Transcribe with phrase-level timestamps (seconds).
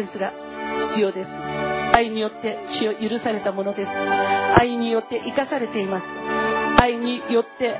[0.00, 0.32] センスが
[0.94, 1.30] 必要です。
[1.92, 3.90] 愛によって死を許されたものです。
[3.90, 6.04] 愛によって生かされています。
[6.80, 7.78] 愛によって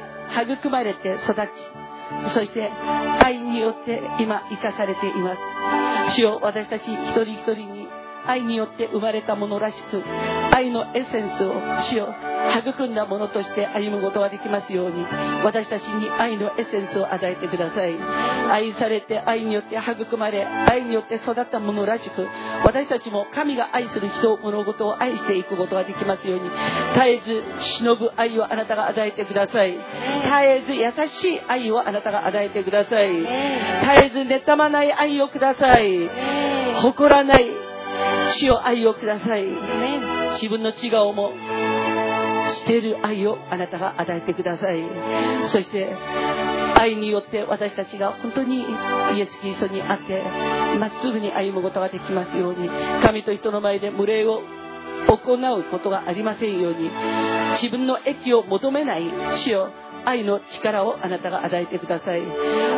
[0.60, 2.30] 育まれて育ち。
[2.34, 6.16] そして愛によって今生かされています。
[6.16, 7.88] 主を私たち一人一人に
[8.26, 10.02] 愛によって生まれたものらしく
[10.54, 12.08] 愛のエッセンスを主を
[12.58, 15.04] 育んだものとして歩むことができますように
[15.44, 17.96] 私たちに愛のエッセンスを与えてください。
[18.50, 22.26] 愛されて愛によって育まれ愛によって育ったものらしく
[22.64, 27.42] 私たちも神が愛する人物事を愛していくことができますように絶えず
[27.80, 29.72] 忍ぶ愛をあなたが与えてください。
[29.72, 29.82] 絶
[30.42, 33.16] えず優しい愛をあなたが与えてください。
[33.18, 33.28] 絶
[34.06, 36.08] えず妬まない愛をください。
[36.82, 37.46] 誇らない
[38.32, 39.44] 主を愛をください。
[40.32, 41.32] 自分の違顔も
[42.52, 44.82] 捨てる愛をあなたが与えてください。
[45.46, 45.94] そして
[46.80, 50.22] 愛によって私たちが本当にイエス・キリストにあって
[50.78, 52.68] まっすぐに歩むことができますように
[53.02, 54.42] 神と人の前で無礼を
[55.08, 56.90] 行うことがありませんように
[57.54, 59.04] 自分の益を求めない
[59.36, 59.68] 死を
[60.04, 62.22] 愛の力をあなたが与えてください。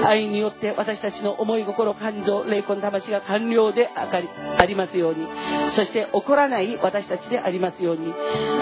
[0.04, 5.26] 愛によって私たちの思い心感情霊魂魂が完了でありますように。
[5.70, 8.12] そして怒らない私たちでありますように。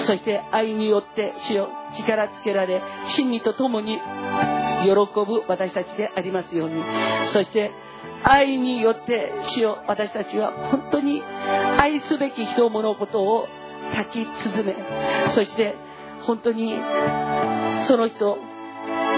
[0.06, 2.82] そして愛によって死を力つけられ
[3.16, 4.00] 真理とともに喜
[5.27, 6.82] ぶ私たちでありますように。
[7.32, 7.71] そして
[8.22, 13.48] 愛によって死を私たちは本当に愛すべき人物ことを
[13.94, 14.77] 咲き続め
[15.34, 15.75] そして
[16.27, 16.75] 本当に
[17.88, 18.38] その人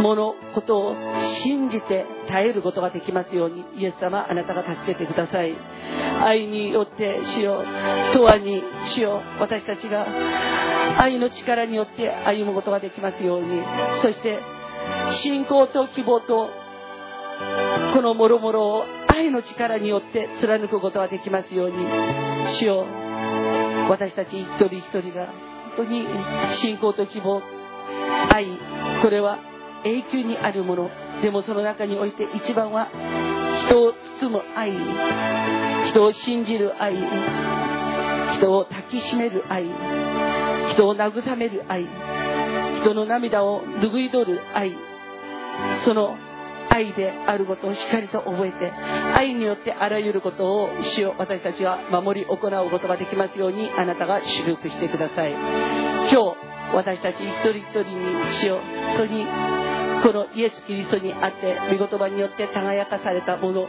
[0.02, 0.96] 物ことを
[1.42, 5.54] 信じて耐えることができますようにイエス様あなたが助けてください。
[6.24, 10.06] 愛によって死を永遠に死を私たちが
[10.98, 13.62] 愛の力によって歩むことができますように
[14.02, 14.40] そして
[15.22, 16.48] 信仰と希望と
[17.94, 21.76] この諸々を愛の力によって貫くことができますように
[22.58, 22.86] 主を
[23.90, 25.26] 私たち一人一人が
[25.76, 26.06] 本当に
[26.60, 27.42] 信仰と希望
[28.32, 28.46] 愛
[29.02, 29.38] これは
[29.84, 30.90] 永久にあるもの。
[31.22, 32.88] でもその中において一番は
[33.66, 34.72] 人を包む愛。
[35.88, 36.96] 人を信じる愛。
[38.34, 39.64] 人を抱きしめる愛。
[40.72, 41.86] 人を慰める愛。
[42.80, 44.76] 人の涙を拭い取る愛。
[45.84, 46.16] その
[46.70, 48.72] 愛であることをしっかりと覚えて
[49.14, 55.32] 愛によってあらゆることを主を私たちは守り行うことができますようにあなたが祝福してください。
[55.32, 56.16] 今日
[56.74, 59.26] 私たち一人一人に主を本当に
[60.02, 63.68] このイエス・キリストにあって御言葉によって輝かされたもの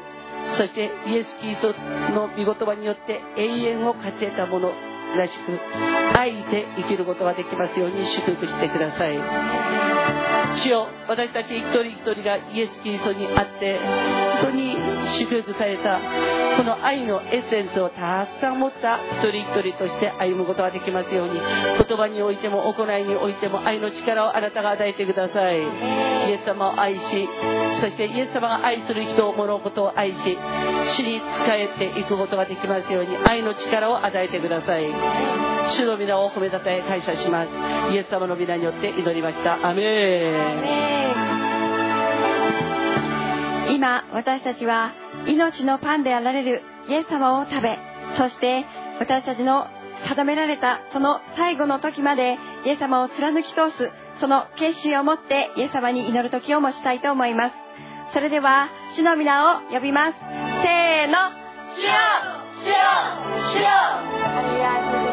[0.57, 1.73] そしてイエス・キリスト
[2.13, 4.71] の御言葉によって永遠を勝ち得たもの
[5.15, 5.59] らしく
[6.17, 9.17] 愛で生きることができますように祝福してください。
[10.57, 13.79] 主よ私たち一人一人がイエス・キリストにあって
[14.43, 14.75] 当に
[15.17, 15.99] 祝福された
[16.57, 25.59] この愛のエッセンスをたくさん持った一人一人として歩むことができますように言葉においても行いにおいても愛の力をあなたが与えてください。
[26.29, 27.29] イエス様を愛し
[27.81, 30.37] そしてイエス様が愛する人を物事を愛し
[30.95, 34.85] 主に仕えていくことができますように愛の力を与えてください。
[35.71, 37.93] 主の皆を褒めたたえ感謝します。
[37.93, 39.67] イエス様の皆によって祈りました。
[39.67, 41.32] アメン。
[43.71, 44.93] 今私たちは
[45.27, 47.77] 命のパンであられるイエス様を食べ
[48.17, 48.65] そして
[48.99, 49.67] 私たちの
[50.07, 57.55] 定められたその最後の時までイエス様を貫き通すその決心を持ってイエス様に祈る時をもしたいと思います。
[58.13, 60.13] それでは主の皆を呼びます。
[60.13, 61.17] せーの
[61.75, 61.91] 主よ
[62.61, 62.73] 主よ
[63.53, 63.59] 主
[65.07, 65.12] よ。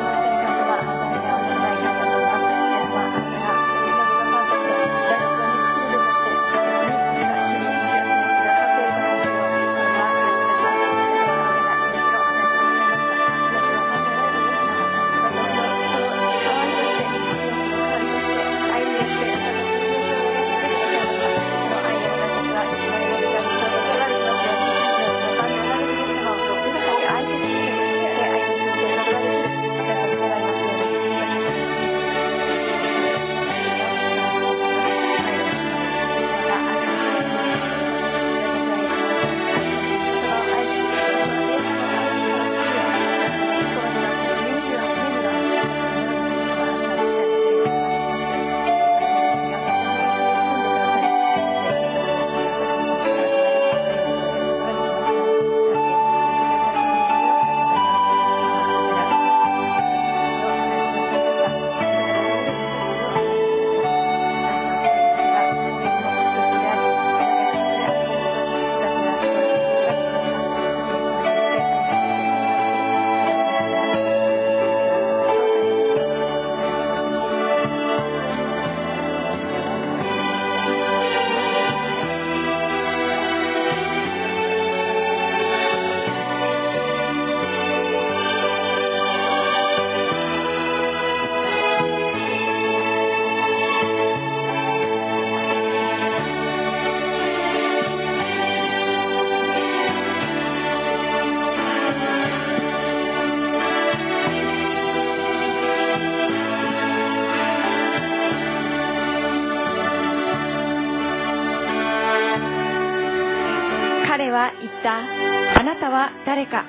[114.70, 115.60] った。
[115.60, 116.64] あなたは誰か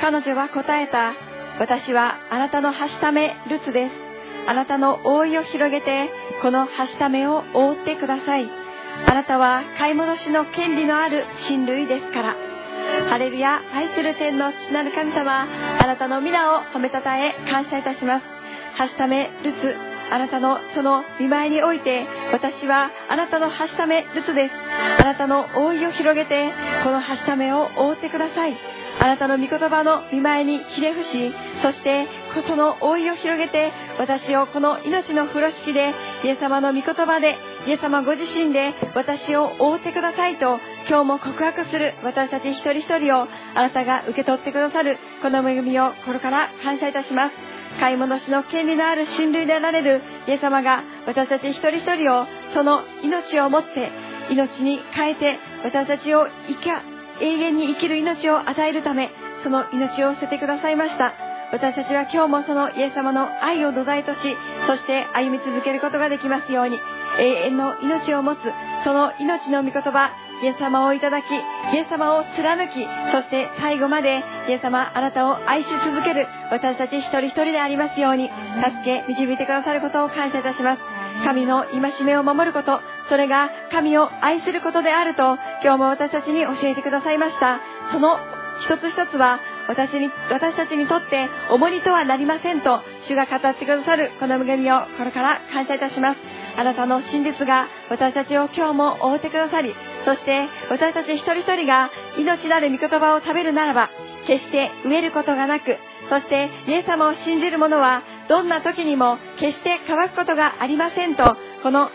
[0.00, 1.14] 彼女は答えた。
[1.58, 3.92] 私はあなたのはしためルツです。
[4.46, 6.08] あなたの覆いを広げて、
[6.40, 8.48] このはしためを覆ってください。
[9.06, 12.36] あなたは買い戻しの権利のある親類ですから。
[13.10, 15.46] ハレルヤ、愛する天の父なる神様、
[15.80, 18.24] あなたの皆を褒めたたえ、感謝いたします。
[18.80, 19.76] はしためルツ、
[20.10, 24.54] あなたのその見舞いにおいて、私はあなたのはしためルツです。
[25.00, 26.52] あなたの覆いを広げて、
[26.84, 28.56] このはしためを覆ってください。
[29.00, 31.32] あなたの御言葉の見舞いにひれ伏し、
[31.62, 32.08] そして
[32.46, 35.94] その覆いを広げて、私をこの命の風呂敷で、
[36.24, 40.58] イエス様の御言葉で、イエス様ご自身で私を覆ってくださいと、
[40.88, 47.47] 今日も告白する私たち一人一人をあなたが受け取ってくださるこの恵みを心から感謝いたします。
[47.80, 53.90] 買い戻しの権利のある親類であられるイエス様が私たち一人一人をその命をもって
[54.30, 56.82] 命に変えて私たちを生か
[57.20, 59.10] 永遠に生きる命を与えるため
[59.42, 61.28] その命を捨ててくださいました。
[61.50, 64.36] 私たちは今日もそのイエス様の愛を土台とし
[64.66, 66.78] そして歩み続けることができますように
[67.18, 68.40] 永遠の命を持つ
[68.84, 70.10] その命の御言葉
[70.42, 80.82] イエス様をいただき、イエス様を貫き、そして最後までイエス様あなたを愛し続ける私たち一人一人でありますように、助け、導いてくださることを感謝いたします。
[81.24, 87.60] 神の戒めを守ること、それが神を愛することであると、今日も私たちに教えてくださいました。
[87.90, 88.18] その
[88.60, 96.20] 一つ一つは私に私たちにとって重荷とはなりませんと主が語ってくださるこの恵みを心から感謝いたします
[96.56, 99.74] あなたの真実が私たちを今日も覆ってくださり
[100.08, 103.90] そして私たち一人一人が命なる御言葉を食べるならば
[104.26, 105.76] 決して飢えることがなく
[106.08, 111.90] そしてイエス様を信じる者はどんな時にも決して乾くことがありませんとこの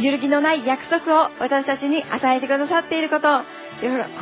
[0.00, 3.42] 揺るぎのない約束を私たちに与えてくださっていることを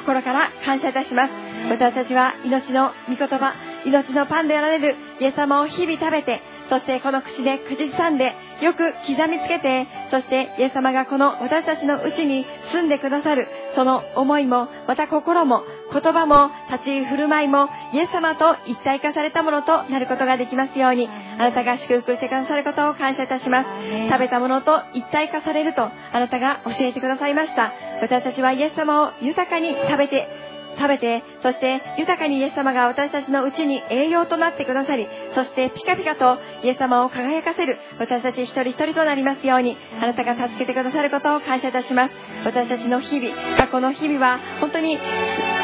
[0.00, 1.32] 心から感謝いたします。
[1.70, 23.68] 私たちは命の御言葉命のパンであられるイエス様を日々食べてそしてこの口で口ずさんでよく刻みつけてそしてイエス様がこの私たちのうちに住んでくださるその思いもまた心も言葉も立ち居振る舞いもイエス様と一体化されたものとなることができますようにあなたが祝福してくださることを感謝いたします。
[24.10, 27.72] 食べたものと一体化されるとあなたが教えてくださいました。
[28.00, 30.45] 私たちはイエス様を豊かに食べて
[30.76, 42.14] 食べて、そして豊かにイエス様が私たちのうちに栄養となってくださり、そしてピカピカとイエス様を輝かせる私たち一人一人となりますように、あなたが助けてくださることを感謝いたします。
[42.44, 44.96] 私たちの日々、過去の日々は本当にイ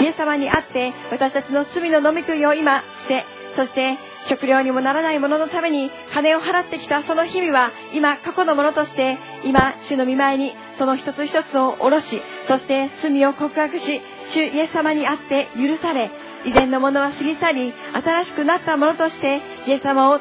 [0.07, 3.25] エス様にあって、私たちの罪の飲み食いを今して、
[3.57, 16.11] そして食料にもならないもののために金を払ってきたその日々は今過去のものとして今主の見舞いにその一つ一つを下ろしそして罪を告白し主イエス様にあって許され
[16.45, 17.73] 以前のものは過ぎ去り
[18.03, 20.19] 新しくなったものとしてイエス様を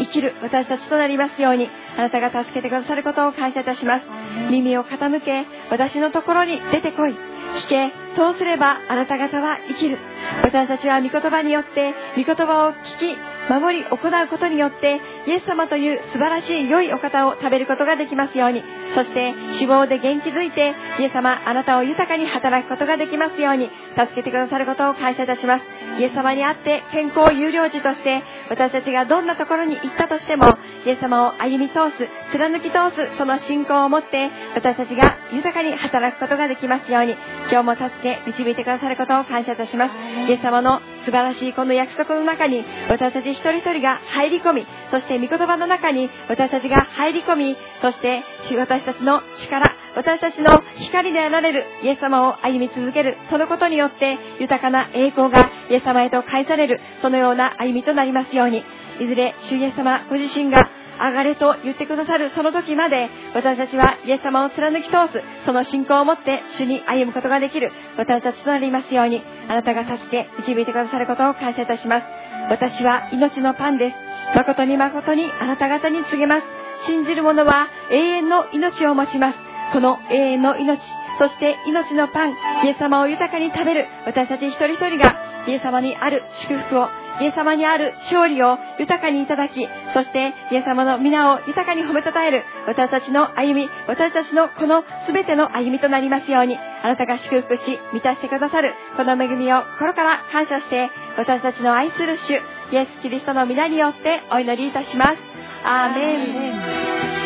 [0.00, 4.04] 生きる私たちとなりますようにあなたが助けてくださることを感謝いたします。
[4.50, 7.12] 耳を傾け私のところに出てこい。
[7.12, 9.98] 聞けそうすればあなた方は生きる。
[10.42, 13.16] 私たちは御言葉によって御言葉を聞き
[13.48, 18.62] 守り行うことによってイエス様という素晴らしい良いお方を食べることができますように。
[18.94, 25.64] そして脂肪で元気づいてイエス様あなたを豊かに働くことができますように助けてくださることを感謝いたします。
[26.00, 30.46] イエス様にあって健康有料児として私たちがどんなところに行ったとしても
[30.84, 37.16] イエス様を歩み通す貫き通すその信仰を持って私たちが豊かに働くことができますように
[37.50, 39.94] 今日も助け導いてくださることを感謝いたします。
[40.28, 48.22] イエス様の素晴らしいこの約束の中に私たち一人一人が入り込みそして御言葉の中に私たちが入り込みそして
[48.58, 58.62] 私たちの力私たちの光であられるイエス様を歩み続けるそのことによって豊かな栄光がイエス様へと返されるそのような歩みとなりますように。
[59.00, 60.68] いずれ主イエス様ご自身が
[61.00, 65.22] 上がれと言ってくださるその時まで私たちはイエス様を貫き通す。
[65.46, 67.72] その信仰を持って主に歩むことができる。
[67.96, 72.04] 私たちとなりますようにあなたが助け導いてくださることを感謝いたします。
[72.50, 73.96] 私は命のパンです。
[74.36, 76.86] 誠に誠にあなた方に告げます。
[76.86, 79.38] 信じる者は永遠の命を持ちます。
[79.72, 80.80] この永遠の命
[81.18, 82.30] そして命のパン
[82.64, 83.86] イエス様を豊かに食べる。
[84.06, 85.14] 私たち一人一人が
[85.46, 86.88] イエス様にある祝福を
[87.20, 102.34] イエス様にある勝利を豊かにいただき、そしてイエス様の皆を豊かに褒めたたえる私たちの歩み、私たちのこの全ての歩みとなりますように、あなたが祝福し、満たしてくださるこの恵みを心から感謝して、私たちの愛する主、
[102.72, 105.18] イエス・キリストの皆によってお祈りいたします。
[105.64, 107.19] アーメン。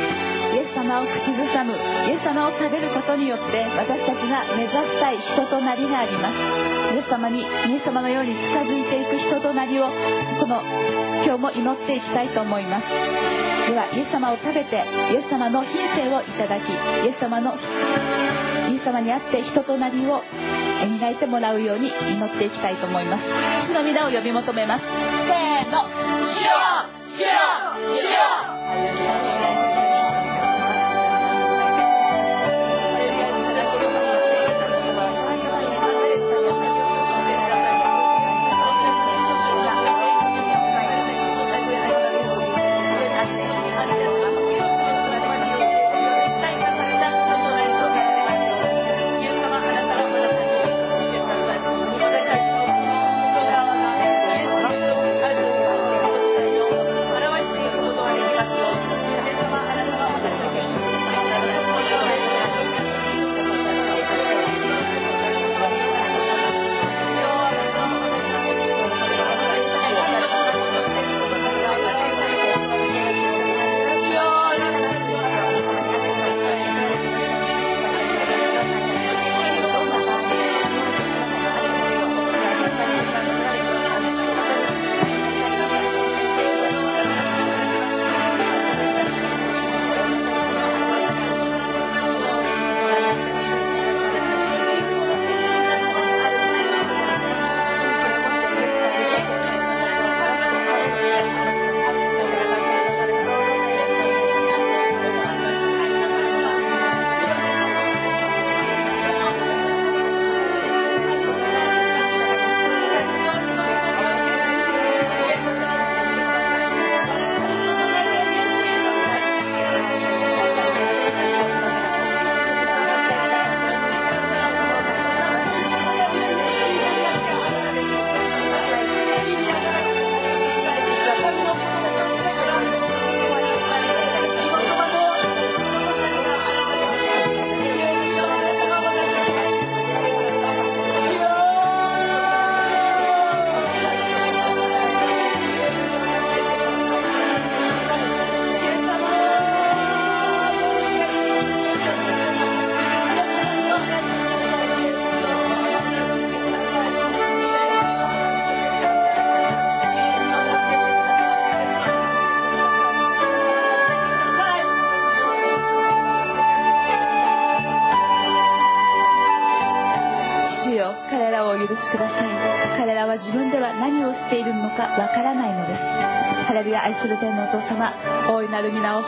[0.84, 6.36] 様を口ずさむイエス様を食べることによって私たちが目指したい人となりがあります。
[6.94, 9.88] イエス様にイエス様のように近づいていく人となりを
[10.38, 10.62] この
[11.24, 12.88] 今日も祈っていきたいと思います。
[12.88, 20.22] ではイエス様を食べてイエス様の品性をいただきイエス様のイエス様にあって人となりを
[20.82, 23.24] 描いてもらうように祈っていきたいと思います。
[23.66, 24.84] 主の皆を呼び求めます。
[24.84, 26.52] せーの主よ
[27.08, 27.28] 主よ
[27.94, 28.14] 主よ。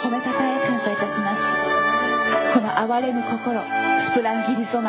[0.03, 3.61] 褒めたたえ感謝いたしますこの憐れむ心
[4.07, 4.81] スプランギリ備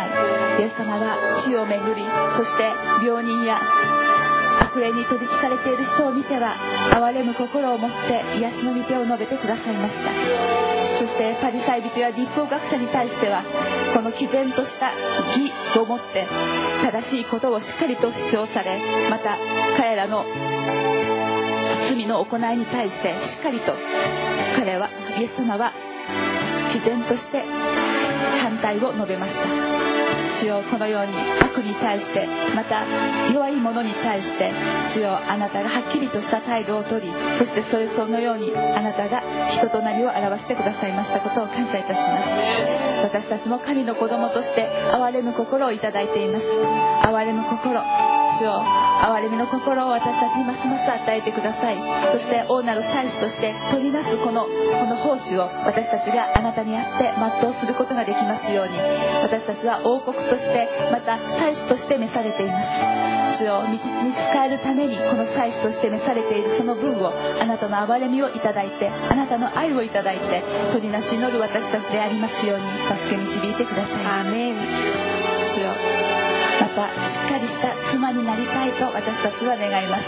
[0.59, 2.03] えイエス様が死を巡り
[2.35, 2.63] そして
[3.05, 3.59] 病人や
[4.61, 6.55] 悪霊に取りつかれている人を見ては
[6.91, 10.77] 憐れむ心を持って癒しの御手を述べてくださいました。
[10.99, 13.43] そしてパリサイ人や立法学者に対しては
[13.93, 14.91] この毅然とした
[15.37, 16.27] 義を持って
[16.83, 19.37] 正しいことをしっかりと主張されまた
[19.77, 20.25] 彼らの
[21.89, 23.73] 罪の行いに対してしっかりと
[24.57, 24.86] 彼は
[25.17, 25.73] イエス様は
[26.73, 27.43] 毅然として
[28.41, 29.97] 反対を述べました。
[30.37, 32.85] 主よこのように悪に対してまた
[33.33, 34.53] 弱い者に対して
[34.93, 42.29] 主よあなたがはっきりとした態度をとりそしてそれそのようにあなたが人となりを表してくださいましたことを感謝いたします。
[43.03, 46.45] 私たちも神の子供として憐れむ心をいただいています。
[46.45, 47.81] 憐れむ心
[48.37, 51.77] 主を憐れみの心を私たちにますます与えてください。
[52.13, 54.49] そして王なる祭司として取りなすこのこ
[54.85, 58.77] の奉仕を私たちがあなたにあって全うすることができますように。
[59.23, 62.61] 私たちは王国としてまた祭司として召されていま
[63.33, 63.41] す。
[63.41, 74.05] 主を道に使えるためにこの祭司として召されているその分をあなたの憐れみをいただいてあなたの愛をいただいて取りなし祈る私たちでありますように助け導いてください。
[74.05, 74.55] アーメン。
[75.53, 75.71] 主よ
[76.13, 76.16] ま
[76.77, 80.05] たしっかりした妻になりたいと私たちは願います。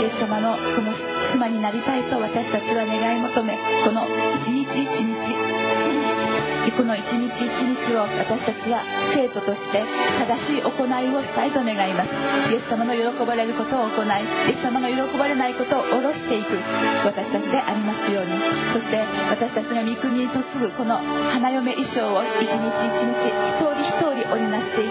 [0.00, 0.94] イエス様のこの
[1.32, 4.08] 妻になりたいと私たちは願い求めこの
[4.40, 6.07] 一日一日
[6.72, 8.84] この一日一日を私たちは
[9.14, 9.82] 生徒として
[10.28, 12.10] 正しい行いをしたいと願います。
[12.52, 14.06] イエス様の喜ばれることを行い
[14.48, 16.56] イエス様が喜ばれないことを下ろしていく。
[17.04, 18.32] 私たちでありますように。
[18.72, 24.90] そして私たちが御国に嫁ぐこの花嫁衣装を一日一日一人一人織りなしてい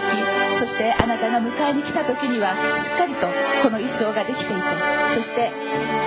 [0.58, 3.28] そしてあなたが迎えに来た時にはしっかりと
[3.62, 4.62] この衣装ができていて
[5.16, 5.52] そして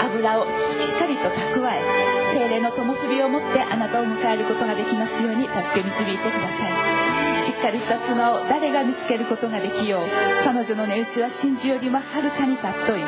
[0.02, 7.46] 油をしっかりと蓄え精霊の灯火を持ってあなたを迎えることができますようにって導いてください。
[7.46, 10.08] しっかりした妻を誰が見つけることができよう。
[10.44, 13.04] 彼女の値打ちは真珠よりもはるかに尊い。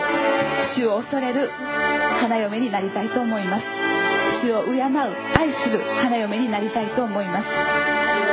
[0.75, 1.49] 主を恐れる
[2.21, 3.63] 花嫁になりたいと思います。
[4.41, 7.47] 主を敬う愛する花嫁になりたいと思います。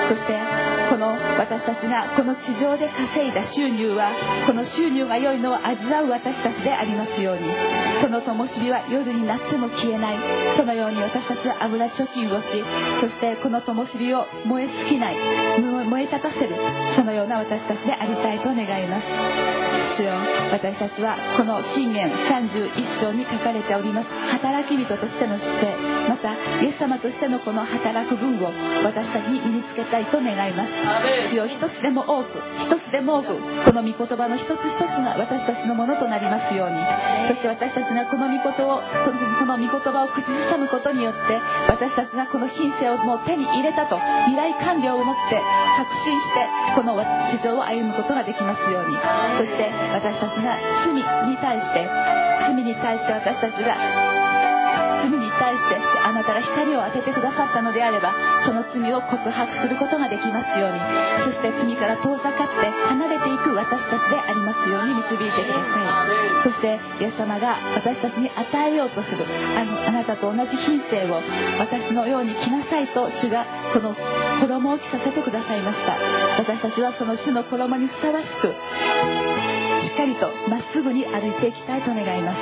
[0.09, 4.11] そしてこの私たちがこの地上で稼いだ収入は
[4.45, 7.47] この収入が良いのを味わう私たちでありますように。
[8.03, 10.19] その灯火は夜になっても消えない。
[10.57, 12.65] そのように私たちは油貯金をし
[13.01, 15.17] そしてこの灯火を燃え尽きない。
[15.61, 16.57] 燃え立たせる。
[16.97, 19.07] そのような私たちでありたいと願います。
[19.97, 20.15] 主よ
[20.51, 24.09] 私たちはこの信玄31章に書かれております。
[24.09, 25.77] 働き人としての姿勢
[26.09, 28.51] またイエス様としてのこの働く分を
[28.83, 30.80] 私たちに身につけたいと願います。
[31.29, 33.29] 主を一つでも多く一つでも多く
[33.65, 36.81] この御言葉の一つ一つが私たちのものとなりますように。
[37.29, 38.83] そして私たちがこの御言を
[39.39, 41.39] この御言葉を口ずさむことによって
[41.69, 45.41] 私たちがこの品性をもう手に入れたと未来完了をもって
[45.79, 46.97] 確信してこの
[47.31, 48.97] 地上を歩むことができますように。
[49.39, 51.03] そして私たちが罪に
[51.39, 51.89] 対して
[52.47, 53.77] 罪に対して私たちが
[55.03, 58.15] 罪に対してあなたが光を当ててくださったのであれば
[58.47, 60.81] その罪を告白することができますように。
[61.25, 66.11] そして罪から遠ざかって離れていく私たちでありますように導いてくださ
[66.41, 66.45] い。
[66.45, 69.25] そしてイエス様が私たちに与えようとする
[69.57, 71.21] あのあなたと同じ品性を
[71.59, 73.95] 私のように着なさいと主がこの
[74.41, 75.97] 衣を着させてくださいました。
[76.39, 78.55] 私たちはその主の衣にふさわしく
[80.01, 82.39] かりとまっすぐに歩いていきたいと願います。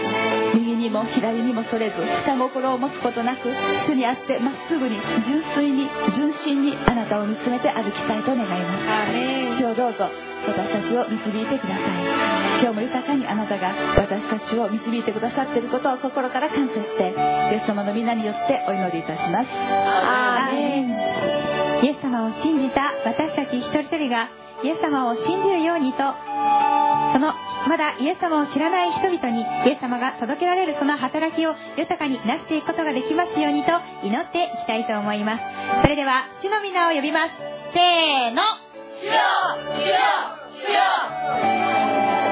[0.54, 3.50] 右にも左にもそれず下心を持つことなく
[3.84, 9.58] 主にあってまっすぐに純粋に純真にあなたを見つめて歩きたいと願います。
[9.58, 10.08] 主をどうぞ
[10.46, 12.62] 私たちを導いてください。
[12.62, 19.48] 今日も豊かにあなたが私たちを導いてくださっていることを心から感謝してイエス様の皆によってお祈りいたします。
[19.50, 24.28] アーメンイエス様を信じた私たち一人一人が
[24.62, 25.98] イエス様を信じるようにと。
[27.12, 27.32] その
[27.68, 35.42] まだイエス様を知らない人々にイエス様が届けられるその働きを豊かになしていくことができますようにと祈っていきたいと思います。
[35.82, 37.30] それでは主の皆を呼びます。
[37.72, 38.42] せーの。
[39.00, 39.12] 主よ
[39.74, 39.94] 主よ
[40.50, 40.72] 主
[42.24, 42.27] よ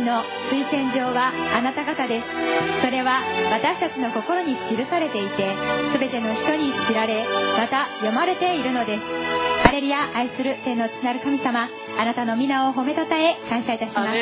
[0.00, 2.26] ちの推薦状はあなた方です
[2.82, 3.20] それは
[3.52, 5.54] 私たちの心に記されていて
[5.98, 7.24] 全ての人に知られ
[7.56, 9.02] また読まれているのです。
[9.62, 14.12] ハレルヤ愛する天の父なる神様あなたの皆を褒めたたえ感謝いたします。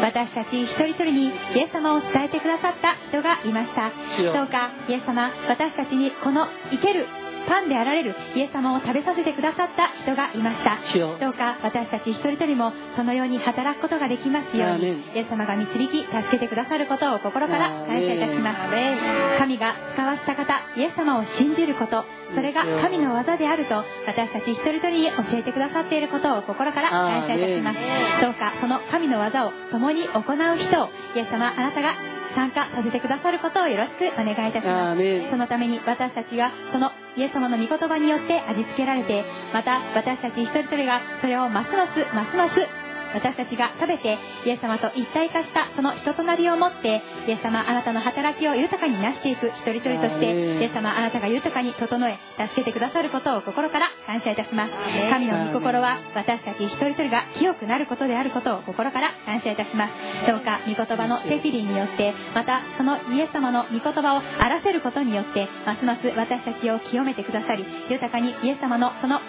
[0.00, 3.90] 私たち一人一人にイエス様を伝えてくださった人がいました。
[4.32, 7.06] どうかイエス様私たちにこの生ける
[7.48, 10.78] パンであられるイエス様を食べさせてくださった人がいました。
[11.18, 19.38] どうか私たち一人一人もそのように働くことができますようにイエス様が導き助けてくださることを心から感謝いたします。
[19.38, 27.78] 神が使わした方イエス様を信じることそれが神の技であると私たち一人一人に教えてくださっていることを心から感謝いたします。
[27.78, 31.94] アどうかその神の技を共に行う人をイエス様あなたが
[32.34, 35.30] 参加させてくださることをよろしくお願いいたします。
[35.30, 54.72] そのために私たちがそのイエス様の御言葉によって味付けられてまた私たち一人一人がそれをますますますます私たちが食べてイエス様と一体化したその人となりを持ってイエス様あなたの働きを豊かになしていく一人一人としてイエス様あなたが豊かに整え助けてくださることを心から感謝いたします。
[55.10, 59.92] 神の御心は私たち一人一人が清くなることであることを心から感謝いたします。
[60.26, 69.20] どうか御言葉のテフィリンによってまたそのイエス様の御言葉を荒らせることによってますます私たちを清めてくださり豊かにイエス様のその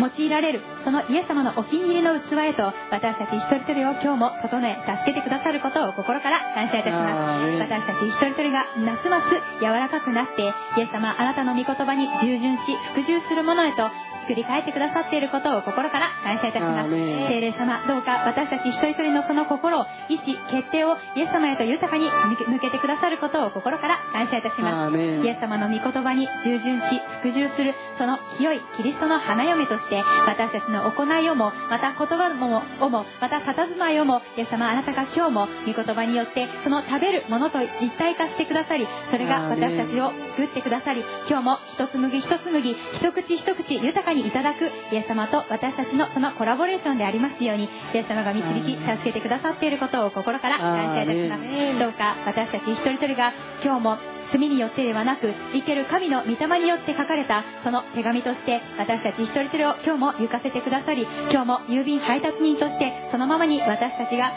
[0.00, 7.44] 用いられるそのイエス様のお気に入りの器へと私たち一人一人を今日も整え助けてくださることを心から感謝いたします。
[7.58, 12.62] 私たち一人一人がますます柔らかくなってイエス様あなたの御言葉に従順し
[12.92, 13.88] 服従するものへと
[14.24, 16.90] 作り変えてくださっていることを心から感謝いたします。
[17.28, 22.08] 聖霊様どうか私たち一人一人のその心を意志決定をイエス様へと豊かに
[22.48, 24.96] 向けてくださることを心から感謝いたします。
[24.96, 51.42] イエス様の御言葉に従順し服従するその清いキリストの花嫁として私たちの行いをもまた言葉もをもまた佇まいをもイエス様あなたが今日も御言葉によってその食べるものと一体化してくださりそれが私たちを作ってくださり今日も一つ麦一つ麦一口一口豊かにいただくイエス様と私たちのそのコラボレーションでありますようにイエス様が導き助けてくださっていることを心から感謝いたします。
[51.78, 53.98] どうか私たち一人一人が今日も
[54.32, 64.32] 罪によってではなく生ける神の御霊によって書かれたその手紙として私たち一人一人を今日も行かせてくださり今日も郵便配達人としてそのままに私たちが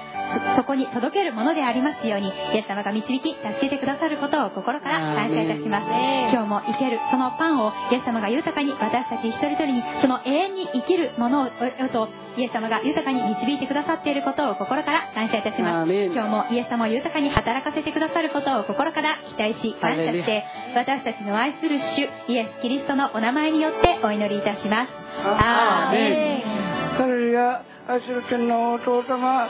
[0.56, 5.88] そそこに届けるものでありますようにイエス様が導き助けてくださることを心から感謝いたします。
[6.34, 15.92] 今日も生けるそのパンをイエス様が豊かに私たち一人一人にその永遠に生きるものをとイエス様が豊かに導いてくださっていることを心から感謝いたします。
[15.92, 20.44] 今日もイエス様を豊かに働かせてくださることを心から期待し感謝して
[20.76, 24.90] 私たちの愛する主イエス・キリストのお名前によってお祈りいたします。
[25.24, 26.98] アーメン。
[26.98, 29.48] ハレルヤ愛する天皇お父様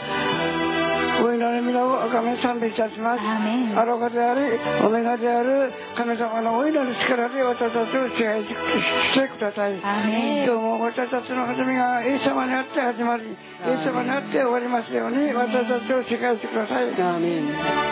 [1.17, 3.21] お祈り皆をあがめ賛美いたします。
[3.21, 9.81] アロガでありオメガである神様のお祈り力で私たちを支配してください。
[9.81, 10.45] アーメン。
[10.45, 13.35] 今日も私たちの始めがイエス様にあって始まりイエ
[13.81, 16.93] ス様にあって終わりますように私たちを支配してください。
[16.93, 17.49] アーメン。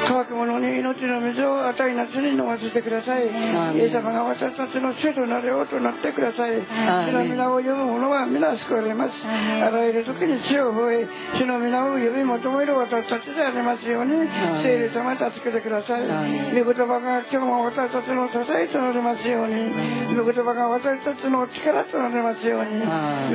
[0.07, 3.25] 乾く者に命の水を与えなしに飲ませてください。
[3.25, 3.81] ーメン。
[3.81, 6.61] イエス様が私たちの主となれようとなってください。
[6.61, 9.13] 主の皆を呼ぶ者は皆救われます。
[9.25, 11.07] あらゆる時に死を増え、
[11.39, 14.27] 主の皆を呼び求める私たちでありますように、
[14.63, 16.03] 聖霊様助けてください。
[16.51, 19.71] 御言葉が今日も私たちの支えとなりますように、
[20.15, 22.83] 御言葉が私たちの力となりますように、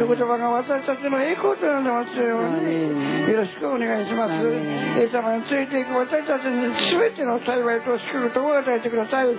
[0.00, 4.34] 御言葉が私たちの栄光となりますように、よろしくお願いします。
[5.00, 9.28] イエス様についていく私たちに全ての幸いと祝福を与えてください。
[9.28, 9.32] イ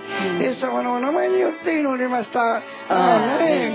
[0.44, 2.56] エス様のお名前によって祈りました。
[2.56, 3.72] アーメン。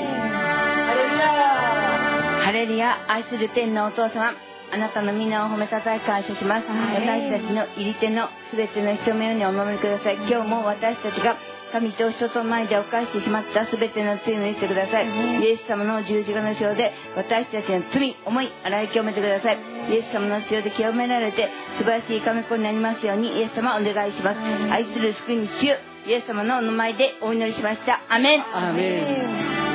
[2.43, 2.97] ハレルヤ。
[3.08, 4.34] 愛する天のお父様
[4.71, 6.67] あなたの皆を褒めたたえ感謝します。
[6.67, 10.15] 私たちの入り手の全ての人のようにお守りください。
[10.15, 11.38] 今日も私たちが
[11.71, 15.08] 神と人との前で犯してしまった全ての罪を許してください。
[15.41, 19.58] イエス様の十字架の塩で私たちの罪思い洗い清めてください。
[19.89, 24.39] イエス様の塩で清められて素晴らしい神子になりますようにイエス様お願いします。
[24.71, 25.63] 愛する救い主
[26.08, 28.01] イエス様のお名前でお祈りしました。
[28.10, 29.66] アメン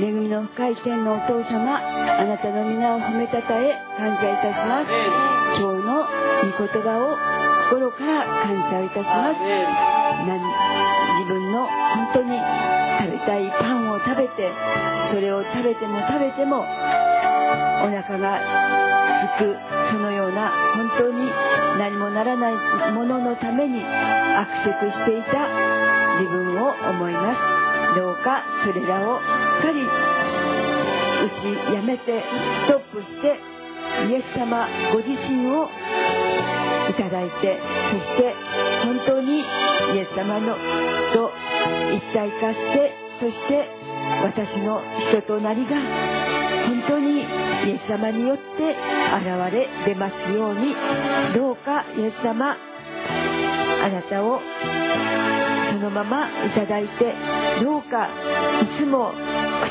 [0.00, 4.88] 恵みの深い天のお父様あなたの皆を褒めたたえ感謝いたします。
[5.60, 6.08] 今日の
[6.40, 7.18] 御言葉を
[7.68, 9.40] 心から感謝いたします。
[10.24, 10.40] 何
[11.20, 14.50] 自分の本当に食べたいパンを食べて
[15.12, 16.64] それを食べても食べてもお
[17.92, 18.40] 腹が
[19.36, 19.56] すく
[19.92, 21.28] そのような本当に
[21.78, 22.54] 何もならない
[22.92, 25.46] もののために悪食していた
[26.20, 29.22] 自分を思いますどうかそれらをし
[29.58, 32.22] っかり打ちやめて
[32.66, 33.38] ストップして
[34.08, 35.68] イエス様ご自身を
[36.88, 37.58] いただいて
[37.92, 38.34] そして
[38.84, 40.56] 本当にイエス様の
[41.12, 41.32] と
[41.94, 43.68] 一体化してそして
[44.22, 45.76] 私の人となりが
[46.66, 50.74] 本当にイエス様によって現れ出ますように
[51.34, 52.56] どうかイエス様
[53.82, 54.40] あなたを
[55.80, 57.14] のままいただいて
[57.62, 58.08] どうか
[58.62, 59.12] いつも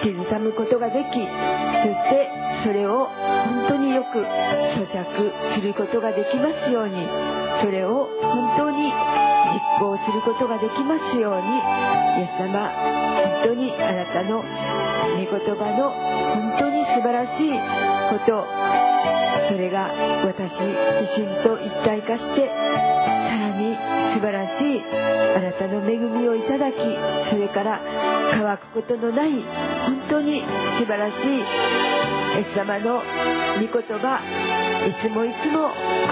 [0.01, 2.29] 口ずさむことができそして
[2.63, 7.07] それを本当によく咀嚼することができますように
[7.61, 8.91] それを本当に
[9.49, 11.47] 実行することができますように
[12.19, 12.69] イエス様
[13.43, 17.51] 本当にあなたの御言葉の本当に素晴らしい
[18.09, 18.45] こと
[19.49, 19.91] それが
[20.25, 23.18] 私自身と一体化して
[24.19, 26.75] 素晴らしいあなたの恵みをいただき
[27.29, 27.79] それから
[28.33, 30.41] 乾くことのない本当に
[30.77, 31.41] 素晴らしいイ
[32.41, 34.19] エス様の御言葉
[34.85, 35.71] いつもいつも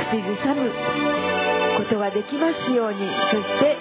[0.10, 0.72] 口ずさむ
[1.78, 3.76] ことができますようにそして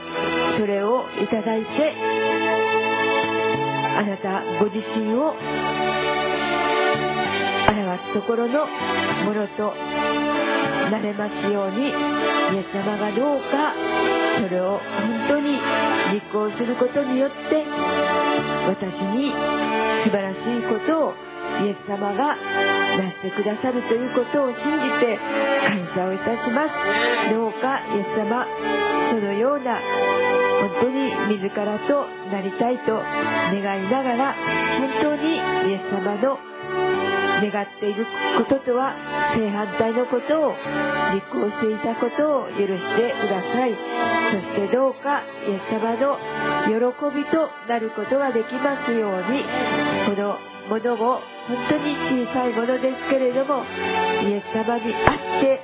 [0.58, 1.94] それをいただいて
[3.96, 5.34] あなたご自身を
[7.68, 8.66] 表すところの
[9.24, 9.72] ものと
[10.90, 11.92] なれますようにイエ
[12.62, 13.74] ス様がどうか
[14.40, 15.58] それを本当に
[16.12, 17.64] 実行することによって
[18.68, 19.32] 私に
[20.04, 21.14] 素晴らしいことを
[21.64, 24.62] イエス様がなしてくださるということを信じ
[25.00, 25.18] て
[25.66, 27.30] 感謝をいたします。
[27.30, 28.46] どうかイエス様
[29.10, 29.80] そのような
[30.60, 34.34] 本当に自らとなりたいと願いながら
[35.02, 36.38] 本当にイエス様の
[37.40, 38.06] 願っている
[38.38, 38.94] こととは
[39.34, 40.54] 正反対のことを
[41.14, 43.76] 実行していたことを許してください。
[44.32, 46.18] そしてどうかイエス様の
[46.66, 49.44] 喜びとなることができますように。
[50.06, 51.94] このものも本当に
[52.26, 53.62] 小さいものですけれども
[54.22, 55.62] イエス様にあって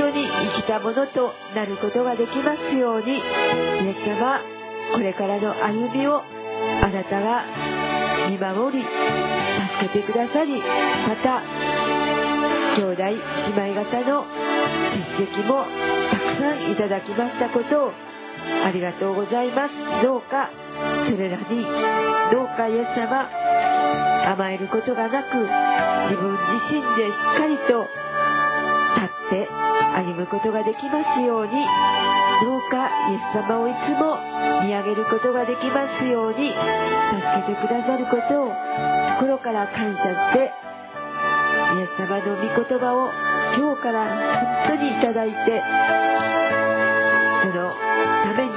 [0.00, 3.16] 当に生きたものとなることができますように。
[3.16, 3.20] イエ
[4.02, 4.40] ス様
[4.94, 6.22] これからの歩みを
[6.82, 7.44] あなたが
[8.30, 8.84] 見守り
[9.80, 11.42] 助けてくださりまた
[12.76, 14.26] 兄弟姉妹方の
[15.18, 15.64] 実績も
[16.10, 17.92] たくさんいただきましたことを
[18.64, 19.74] ありがとうございます。
[20.02, 20.50] どうか
[21.06, 21.64] それらに
[22.32, 23.28] どうかイエス様
[24.32, 25.36] 甘えることがなく
[26.10, 27.86] 自分自身でしっかりと
[28.94, 29.48] 立って
[29.96, 31.52] 歩むことができますように
[32.42, 34.18] どうかイエス様をいつも
[34.64, 36.62] 見上げることができますように助
[37.46, 40.52] けてくださることを心から感謝して
[41.76, 43.10] イエス様の御言葉を
[43.56, 45.62] 今日から本当にいただいて
[47.42, 47.72] その
[48.24, 48.50] ために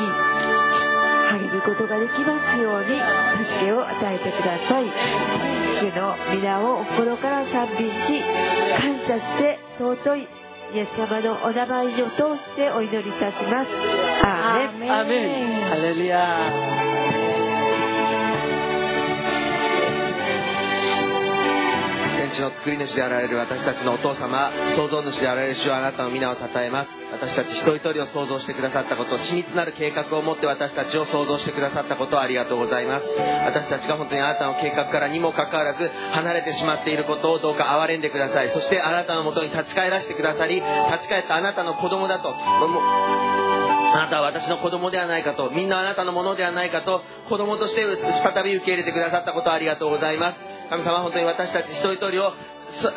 [1.29, 4.85] 励むことができますように助けを与えてください。
[5.79, 8.23] 主の皆を心から賛美し
[8.79, 10.27] 感謝して尊い
[10.73, 13.69] イエス様のお名前を通してお祈りいたします。
[14.25, 14.91] アーメン。
[14.91, 15.69] アーメン。
[15.69, 16.86] ハレルヤ
[22.27, 26.89] 天地の作り主であられる私たちのお父様創造主であられる主はあなたの皆を称えます。
[27.11, 33.05] 私たち一人一人を創造してくださったこと緻密なる計画を持って私たちを創造してくださったことをありがとうございます。
[33.45, 38.51] 私たちが本当にあなたの計画からにもかかわらず離れてしまっていることをどうか憐れんでください。
[38.51, 42.33] そしてあなたのもとに立ち返らせてくださり立ち返ったあなたの子供だと
[43.93, 50.46] あなたは私の子供ではないかと、みんなあなたのものではないかと、子供として再び受け入れてくださったことをありがとうございます。
[50.69, 52.33] 神様、本当に私たち一人一人を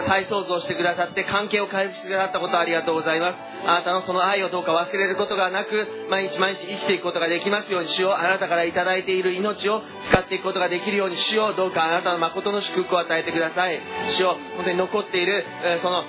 [0.07, 3.39] 再創造してくださって関係を回復してくださったことありがとうございます。
[3.65, 13.81] あなたのその愛をどうか忘れることがなく、毎日毎日生きていくことができますように、主をあなたからいいている命を使っていくことができるように、主よどうかあなたの誠の祝福を与えてください。
[14.11, 15.45] 主を本当に残っている、
[15.83, 16.05] その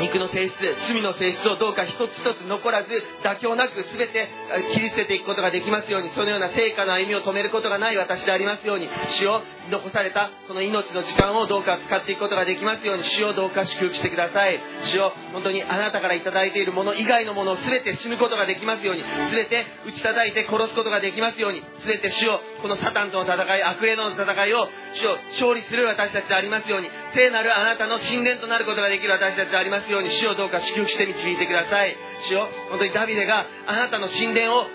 [0.00, 0.56] 肉の性質、
[0.88, 2.90] 罪の性質をどうか一つ一つ残らず、
[3.22, 4.28] 妥協なく全て
[4.72, 14.60] 切り捨てていくことができますように、そのような成果の歩みを止めることがない私でありますように、主を残されたその命の時間をどうか使っていくことができますように、主をどうか祝福してください。
[14.84, 31.96] 主を本当にあなたからいいているもの以外のものを全て死ぬことができますように、全て打ち叩いて殺すことができますように、全て主をこのサタンとの戦い、悪霊の戦いを主を勝利する私たちでありますように、聖なるあなたの神殿となることができる私たちでありますように、主をどうか祝福して導いてください。
[32.28, 34.66] 主を本当にダビデがあなたの神殿を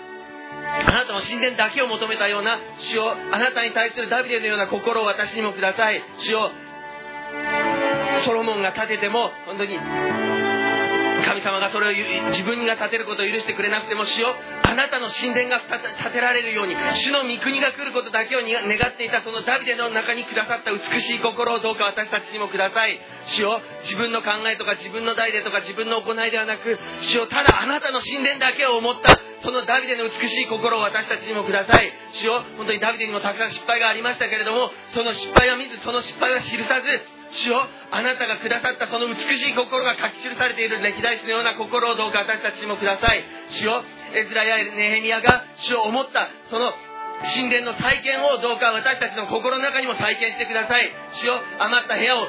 [0.66, 6.50] あなたの神殿だけを求めたような主をあなたに対するダビデのような心を私にもください主を
[8.24, 14.34] ソロモンが建てても本当に神様がそれを自分が建てることを許してくれなくても主よ
[14.66, 22.98] あなたの神殿が建てられるように主の御国が来ることだけを願っていたそのダビデの中にくださった美しい心をどうか私たちにもください。
[23.26, 31.92] 主よ自分の考えとか自分の代でとか自分の行いではなく主よただあなたの神殿だけを思ったそのダビデの美しい心を私たちにもください。
[32.12, 43.24] 主よ本当にダビデにもたくさん失敗がありましたけれどもその失敗は見ずその失敗は記さず主よあなたがくださったその美しい心が書き記されている歴代史のような心をどうか私たちにもください。
[43.50, 43.82] 主よ
[44.16, 46.72] エズラやネヘミヤが主を思ったその
[47.36, 50.92] 神殿の再建をどうか私たちの心の中にも再建してください。
[51.12, 52.28] 主を余った部屋を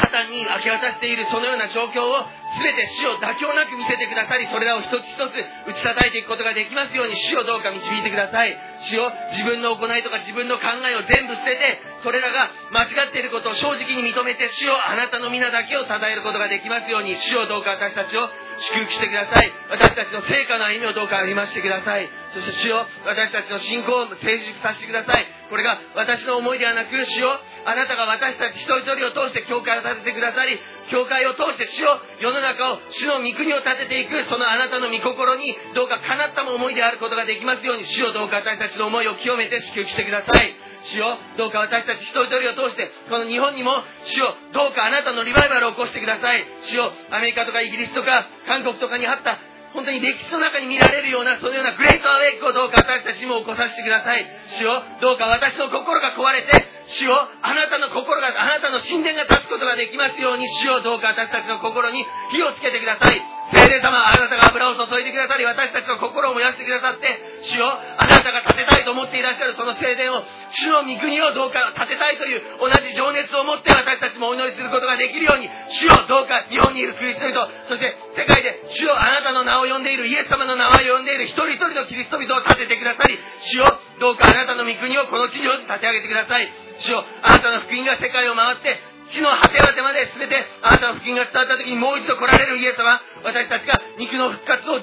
[0.00, 2.24] サタンに明け渡しているそのような状況を
[2.62, 5.34] 全て主を妥協なく見せてくださりそれらを一つ一つ
[5.66, 8.56] 打ち叩いていくことができますように主をどうか導いてください。
[8.86, 19.52] 主を自分の行いとか自分の考えを全部捨ててそれらが間違っていることを正直に認めて主をあなたの皆だけを称えることができますように主をどうか私たちを祝福してください。
[19.70, 22.08] 私たちの成果の歩みをどうか歩ましてください。
[22.32, 25.26] そして主よ私たちの信仰を成熟させてください。
[25.50, 30.58] これが私の思いではなく主よあなたが私たち一人一人を通して教会を立ててくださり
[30.90, 40.54] 教会を通して主を世の中を主の御国を立てていくそのあなたの御心にどうか叶ったも思いであることができますように主をどうか私たちの思いを清めて祝福してください。
[40.84, 43.72] 主よどうか私たち一人一人を通してこの日本にも
[44.04, 46.44] 主よどうかあなたのリバイバルを起こしてください。
[46.62, 49.38] 主よアメリカとかイギリスとか韓国とかにあった
[49.72, 54.26] 本当に歴史の中に見られるようなそのようなグレートアウェイクをどうか私たちにも起こさせてください。
[54.58, 63.34] 主よどうか私の心が壊れて主よあなたの心があなたの神殿が立つことができますように主よどうか私たちの心に火をつけてください。
[63.52, 67.06] 聖霊様あなたが油を注いでくださり私たちの心を燃やしてくださって
[67.44, 83.18] 主よあなたが建てたいと思っていらっしゃるその聖殿を主の御国をどうか建てたいという同じ情熱を持って私たちもお祈りすることができるように主よどうか日本にいるクリスチャン人そして世界で主よあなたの名を呼んでいるイエス様の名前を呼んでいる一人一人のキリスト人を立ててくださり
[83.52, 86.63] 主よどうかあなたの御国をこの地に立て上げてください。
[86.80, 88.78] 主よあなたの福音が世界を回って
[89.10, 94.80] 地の果て果てまで全てあなたの福音が伝わった時にもう一度来られるイエス様私たちが肉の復活を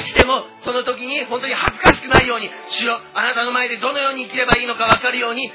[0.00, 5.50] してもその時に本当に恥ずかしくないように主よあなたの前でどのように生きればいいのか分かるように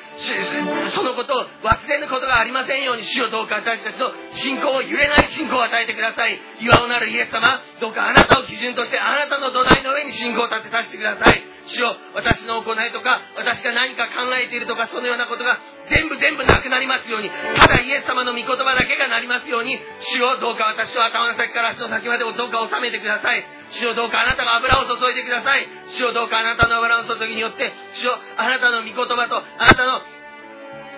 [0.95, 6.39] そのことを忘れることがありませんように主よどうか私たちの信仰を揺れない信仰を与えてください。
[6.61, 11.43] 岩尾なるイエス様どうかあなたを基準としてあなたの土台の上に信仰を立てさせてください。
[11.67, 15.59] 主よ私の行いとか私が何か考えているとかそのようなことが
[15.89, 19.77] 全部全部なくなりますようにただイエス様の御言葉だけがなりますように
[20.15, 23.45] 主よどうか私を頭の先から足の先までをどうか収めてください。
[23.71, 25.67] 主よどうかあなたが油を注いでください。
[25.89, 30.01] 主よどうかあなたの油の注ぎによって主よあなたの御言葉とあなたの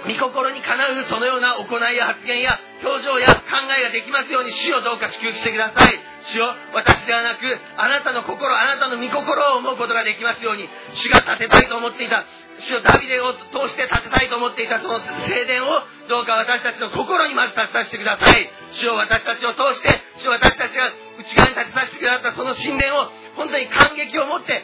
[0.08, 6.00] 御心にかなうそのような行いや発言や表情や考えができますように主をどうか祝福してください。
[6.32, 7.44] 主よ私ではなく
[7.78, 12.26] あなたの心あなたの御心を思うことができますように主が建てたいと思っていた
[12.60, 18.50] 主をダビデを通して建てたいと思っていたその聖殿をどうか私たちの心にまず立てさせてください。
[18.72, 24.64] 主を私たちを通して主を私たちが内側に立てさせてくださったその神殿を本当に感激を持って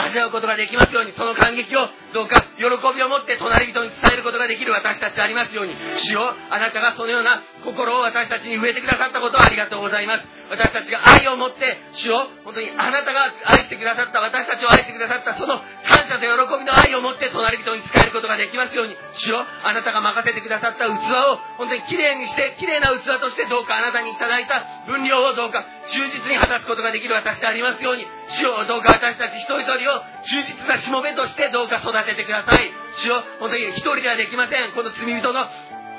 [0.00, 5.74] 味わうことができますようにその感激をどうか喜びを持って隣人に伝えることができる私たちでありますように。
[5.96, 10.26] 主よあなたがそのような心を私たちに植えてくださったことをありがとうございます。
[10.50, 18.96] 私たちが愛を持って主よ本当にあなたが愛してくださった私たちを愛してくださったその感謝と喜びの愛を持って隣人に伝えることができますように。
[19.14, 28.06] 主よあなたが任せてくださった器を本当にきれいにしてきれいな器としてどうかあなたにいただいた分量をどうか忠実に果たすことができる私でありますように。
[28.38, 32.70] 主をどうか私たち一人一人を忠実なしもべとしてどうか育ててください。
[33.02, 34.72] 主よ本当に一人ではできません。
[34.72, 35.46] この罪人の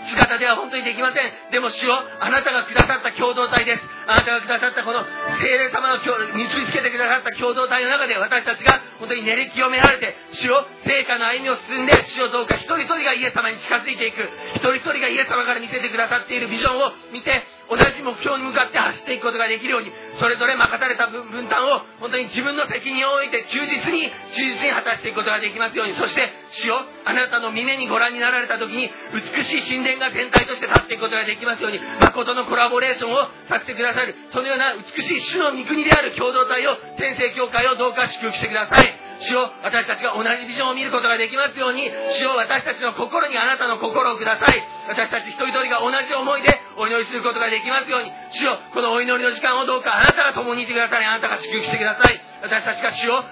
[0.09, 1.51] 姿では本当にできません。
[1.51, 3.83] でも主よあなたがくださった共同体です。
[4.07, 5.05] あなたがくださったこの
[5.39, 14.27] 聖霊様の結びつけてくださった共同体の中で私たちが本当に練り清められて主よ聖火の歩みを進んで主よどうか一人一人がイエス様に近づいていく。
[14.55, 25.93] 一人一人がイエス様から見せてくださっているビジョンを見て同じ目標に向かって走っていくことができるようにそれぞれ任された分担を本当に自分の責任を置いて忠実に忠実に果たしていくことができますように。
[25.93, 33.17] そして主よあなたの峰にご覧になられた時に美しい神殿が全体として立っていくことができますように誠のコラボレーションを
[33.49, 38.99] させてくださるそのような美しい主の御国である共同体を天聖教会をどうか祝福してください。
[39.21, 41.85] 主よ私たちが同じビジョンを見ることができますように
[42.17, 44.63] 主よ私たちの心にあなたの心をください。
[44.89, 51.05] 私たち一人一人が同じ思いでお祈りすることができますように主よこのお祈りの時間をどうかあなたが共にいてください。
[51.05, 52.19] あなたが祝福してください。
[52.41, 53.23] 私たちが主を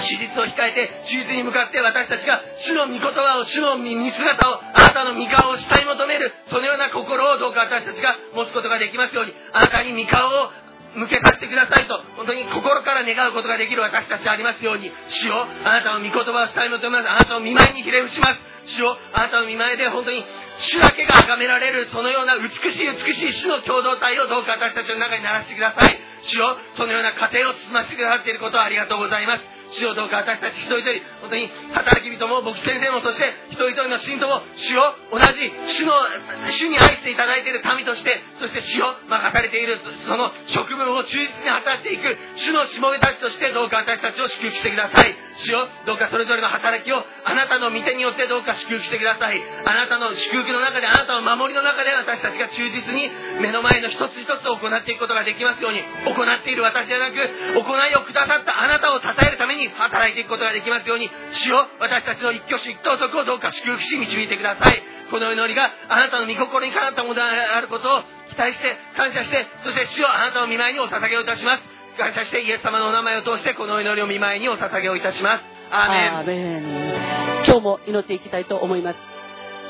[0.00, 10.50] 史実を控えて手術に向かって私たちが主の御言葉を主の見姿をあなたの御顔を慕い求めるそのような心をどうか私たちが持つことができますようにあなたに御顔を
[10.94, 17.10] 向けさせてくださいと本当に心から願うことができる私たちでありますように主よあなたの御言葉をしたい求めます。
[17.10, 18.40] あなたの見舞いにひれ伏します。
[18.78, 20.24] 主よあなたの見舞いで本当に
[20.58, 25.98] 主だけが崇められるそのような美しい美しい主の共同体をどうか私たちの中にならしてください。
[26.22, 29.53] 主よそのような過程を進ませてくださっていることをありがとうございます。
[29.74, 35.92] 主をどうか私たち一人一人本当に働き人も牧師先生もそして一人一人の信徒も主を同じ主の
[36.48, 45.14] 主に愛していただいている民としてそして主を任されているその職分を忠実に果たしていく主のしもべたちとしてどうか私たちを祝福してください
[45.44, 53.10] 主よどうかそれぞれの働きをあなたの御手によってどうか祝福してくださいあなたの祝福の中であなたの守りの中で私たちが忠実に
[53.40, 64.82] 目の前の一つ一つを行っていくことができますように行っている私じゃなく行いをくださったあなたを称えるために働いていくことができますように主よ私たちの一挙手一投足をどうか祝福し導いてください。
[65.10, 71.62] この祈りがあなたの御心にかなったものであることを期待して感謝してそして主よあなたの見舞いにお捧げをいたします。
[71.96, 75.44] 感謝してイエス様のお名前を通してこの祈りを見舞いにお捧げをいたします。
[75.70, 76.16] アーメン。
[76.18, 77.44] アーメン。
[77.46, 78.96] 今日も祈っていきたいと思います。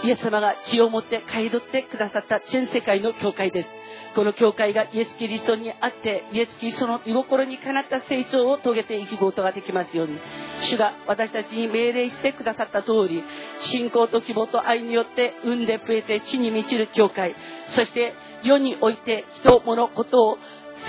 [0.05, 3.84] イエス様が血を持って買い取ってくださった全世界の教会です。
[4.15, 10.19] この教会がイエス・キリストにあってイエス・キリストの御心にかなった成長を遂げていくことができますように。
[10.63, 13.23] 主が私たちに命令してくださった通り
[13.63, 17.35] 信仰と希望と愛によって産んで増えて地に満ちる教会。
[17.69, 20.39] そして世において人物事を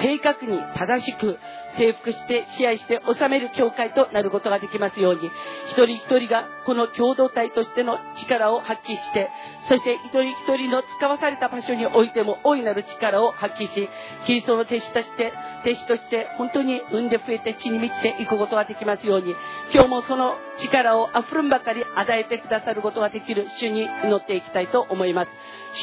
[0.02, 1.38] 正確に正しく
[1.78, 5.30] 征服して支配して治める教会となることができますように
[5.68, 9.30] 一人一人がこの共同体としての力を発揮して
[9.68, 13.90] そして一人一人の使わされた場所においても大いなる力を発揮し
[14.26, 15.34] キリストの弟子として
[15.64, 19.34] 弟子として本当に産んで増えて地に満ちていくことができますように
[19.74, 25.32] 今日もその力をあふるんばかり与えてくださることができる主に祈っていきたいと思います。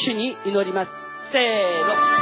[0.06, 1.01] 主に祈ります。
[1.32, 2.12] せーの。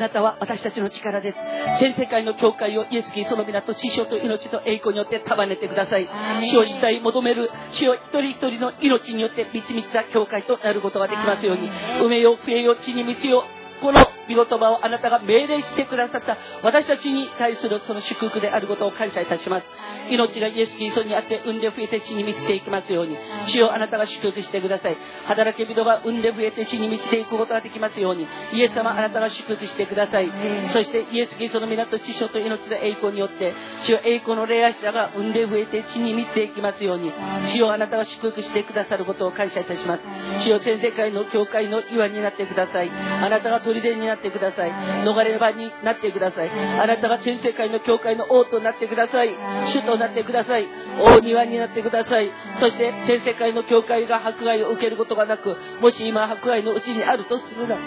[0.00, 1.38] なたは私たちの力です。
[1.80, 6.08] 全世界の教会をイエス・キリストの皆と知性と命と栄光によって束ねてください。
[6.50, 11.70] 主を主体求める主を一人一人の命によって満ち満ちた教会となることができますように。
[11.70, 13.44] 埋めよ増えよ地に道よ
[13.80, 14.00] この
[14.34, 19.66] 御言葉をあなたが命令してくださった私たちに対するその祝福であることを感謝いたします。
[20.10, 23.16] 命がイエス・キリストにあって産んで増えて地に満ちていきますように
[23.46, 24.96] 主をあなたが祝福してください。
[25.26, 30.30] 働き人が産んで増えて地に満ちていくことができますようにイエス様あなたが祝福してください。
[30.72, 33.54] そしてイエス・キリストの皆と知性と命の栄光によって
[33.84, 37.12] 主よ栄光の霊愛者が産んで増えて地に満ちていきますように
[37.52, 40.02] 主をあなたが祝福してくださることを感謝いたします。
[40.44, 42.90] 主よ全世界の教会の岩になってください。
[42.90, 44.70] あなたが砦になってください。
[44.70, 46.50] 逃れ場になってください。
[46.50, 49.34] あなたが全世界の教会の王となってください。
[49.72, 50.68] 主となってください。
[51.04, 52.30] 大庭になってください。
[52.60, 57.80] そして全世界の教会が迫害を受けることがなくもし今迫害のうちにあるとするなら。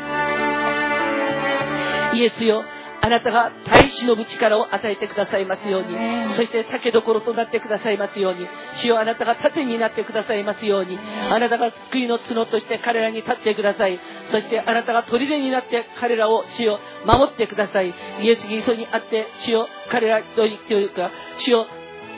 [2.14, 2.66] イエスよ。
[3.02, 3.52] あなたが
[3.94, 5.96] 耐え忍ぶ力を与えてくださいますように、
[6.34, 14.00] そして酒どころとなってくださいますように、主よあなたが盾になってくださいますように、あなたが救いの角として彼らに立ってください。
[14.32, 17.94] そしてあなたが砦になって彼らを主よ守ってください。
[18.22, 21.68] イエス・キリストにあって主よ彼ら一人というか、主よ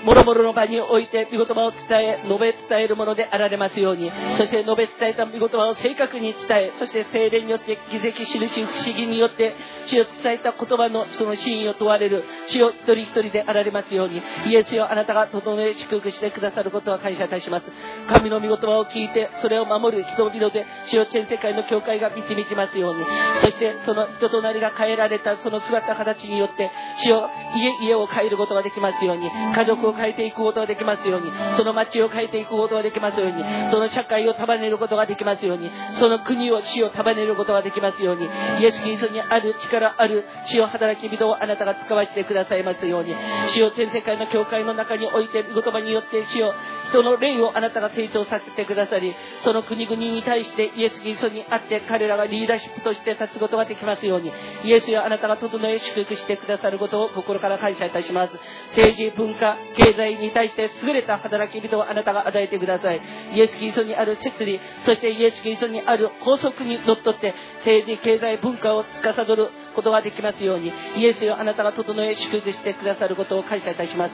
[0.03, 9.55] もろもろの場において御言葉を伝え、述べ伝えるものであられますように、そして述べ伝えた御言葉を正確に伝え、そして精霊によって気づき、印、不思議によって、
[9.87, 17.65] 主を伝えた言葉のその真意を問われる、主を一人一人であられますように、イエスよあなたが整え祝福してくださることは感謝いたします。
[18.07, 23.03] 神の御言葉を聞いて、それを守る人々で、主を全世界の教会が満ち満ちますように、
[23.41, 35.69] そしてその人となりが変えられたその姿形によって、主を家々を変えることができますように、家族を変えていくことができますように、その町を変えていくことができますように、その社会を束ねることができますように、
[35.99, 38.27] その国を死を束ねることができますように、
[38.61, 43.15] イエス・キリストにある力ある死を働き人をあなたが使わせてくださいますように、
[43.47, 46.53] 死を全世界の教会の中において言葉によって死を
[46.89, 54.31] 人の霊をあなたが成長させてくださり、その国々に対してイエス・キリストにあって彼らがリーダーシップとして立つことができますように、
[54.63, 58.33] イエスよあなたが整え祝福してくださることを心から感謝いたします。
[58.69, 63.01] 政治、文化、経済に対して優れた働き人をあなたが与えてください。
[63.33, 74.13] イエス・キリストにある摂理、そしてイエス・キリストにある法則にのっとって政治、経済、文化を司ることができますように、イエスよあなたが整え祝福してくださることを感謝いたします。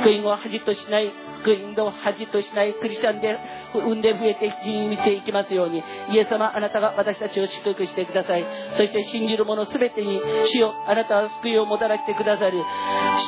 [0.00, 1.12] 福音を恥としない
[1.42, 3.38] 福音の恥としないクリスチャンで
[3.74, 5.82] 産んで増えて地に見ていきますように。
[6.10, 8.46] イエス様あなたが私たちを祝福してください。
[8.72, 12.62] そして信じる者全てに主をあなたは救いをもたらしてくださる。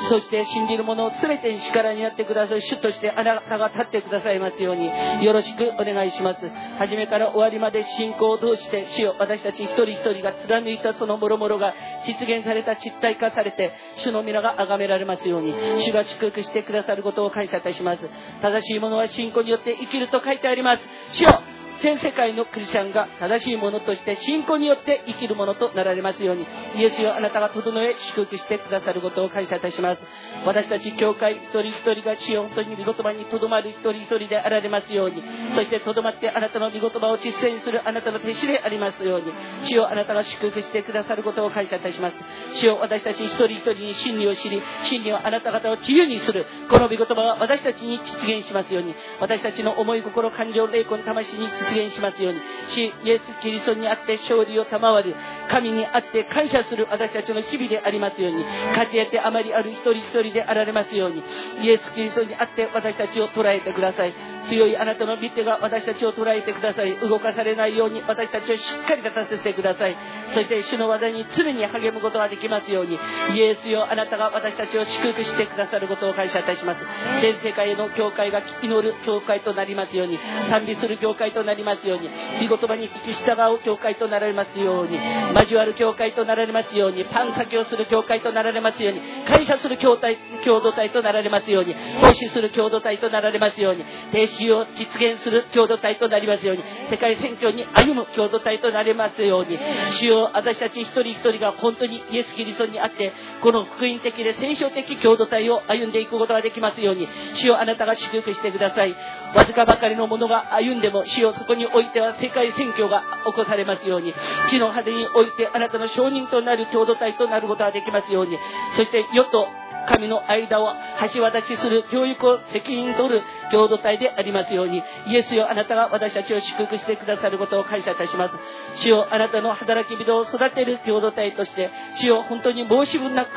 [0.09, 4.87] そして信じる者全てに力になってくださる主としてあなたが立ってくださいますように。
[5.25, 6.41] よろしくお願いします。
[6.79, 11.75] 初めから終わりまで信仰を通して主を私たち一人一人が貫いたその諸々が
[12.07, 15.55] 実現された実体化されて主の皆が崇められますように。
[15.81, 18.04] 主が祝福してくださることを感謝いたします。
[18.43, 20.83] 正しいものは信仰によって生きると書いてあります。
[21.13, 21.43] 主よ
[21.81, 26.47] 全世界のクリスチャンが正しいものとして信仰によって生きるものとなられますように
[26.77, 30.01] イエスよあなたが整え祝福してくださることを感謝いたします。
[30.45, 35.23] 私たち教会一人一人が主よ本当に御言葉にとどまる一人一人であられますように
[35.55, 39.33] そしてとどまってあなたの御言葉を実践するあなたの弟子でありますように
[39.65, 42.17] 主よあなたが祝福してくださることを感謝いたします。
[42.55, 52.41] 主よ私たち一人一人に真理を知り真理をあなた方を自由にするこの御言葉は私たちに実現しますように私たちの思い心感情霊魂魂に実現しますように。
[52.69, 55.15] 主イエス・キリストにあって勝利を賜る。
[55.49, 58.45] 神にあって感謝する私たちの日々でありますように。
[58.71, 61.23] 勝ち得てあまりある一人一人であられますように。
[61.63, 64.15] イエス・キリストにあって私たちを捉えてください。
[64.47, 66.97] 強いあなたの御手が私たちを捉えてください。
[67.01, 69.97] 動かされないように私たちをしっかり立たせてください。
[70.35, 72.99] そして主の技に常に励むことができますように。
[73.35, 76.81] イエスよあなたが私たちを祝福してくださることを感謝いたします。
[77.21, 80.19] 全世界の教会が祈る教会となりますように。
[80.49, 81.54] 賛美する教会となります。
[81.55, 82.09] りますように
[82.49, 84.99] 御言葉に聞き従う教会となられますように
[85.35, 99.59] 交わる教会となられますようにパン先をする教会となられますように感謝する教体共同体となられますように奉仕する共同体となられますように停止を実現する共同体となりますように世界選挙に歩む共同体となりますように
[100.01, 108.95] 主よ私たち一人一人が本当にイエス・キリストにあってこの福音的で聖書的共同体を歩んでいくことができますように主よあなたが祝福してください。
[109.35, 114.15] わずかばかりのものが歩んでも主よそこにおいては世界選挙が起こされますように
[114.49, 118.39] 地の果てにおいてあなたの証人となる共同体となることができますように
[118.77, 119.47] そして世と
[119.87, 120.73] 神の間を
[121.13, 123.23] 橋渡しする教育を責任取る
[123.53, 128.35] 共同体でありますようにイエスよあなたが私たちを祝福してくださることを感謝いたします。
[128.81, 133.31] 主よあなたの働き人を育てる共同体として主よ本当に申し分なく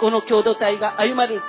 [0.00, 1.42] この共同体が歩まれて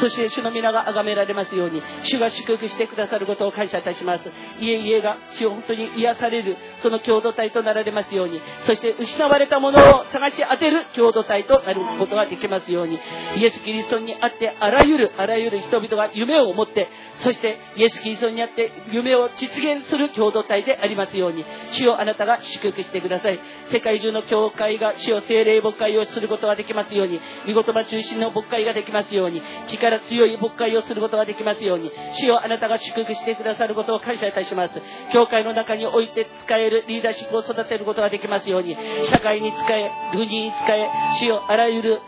[0.00, 4.24] そして主の皆が崇められますように主が祝福してくださることを感謝いたします。
[4.60, 12.98] 家々が主を本当に癒されるその共同体となられますようにそして失われたものを探し当てる共同体となることができますように
[13.36, 23.40] イエス・キリストにあってあらゆるあらゆる人々が夢を持ってそしてイエス・キリストにあって夢を実現する共同体でありますように主をあなたが祝福してください。
[23.72, 34.74] 世界中の教会が主を精霊牧会をすることができますように御言葉中心の牧会ができますように力強い牧会をすることができますように主よあなたが祝福してくださることを感謝いたします。
[35.12, 42.00] 教会の中において使えるリーダーシップを育てることができますように社会に使え国に使え主よあらゆる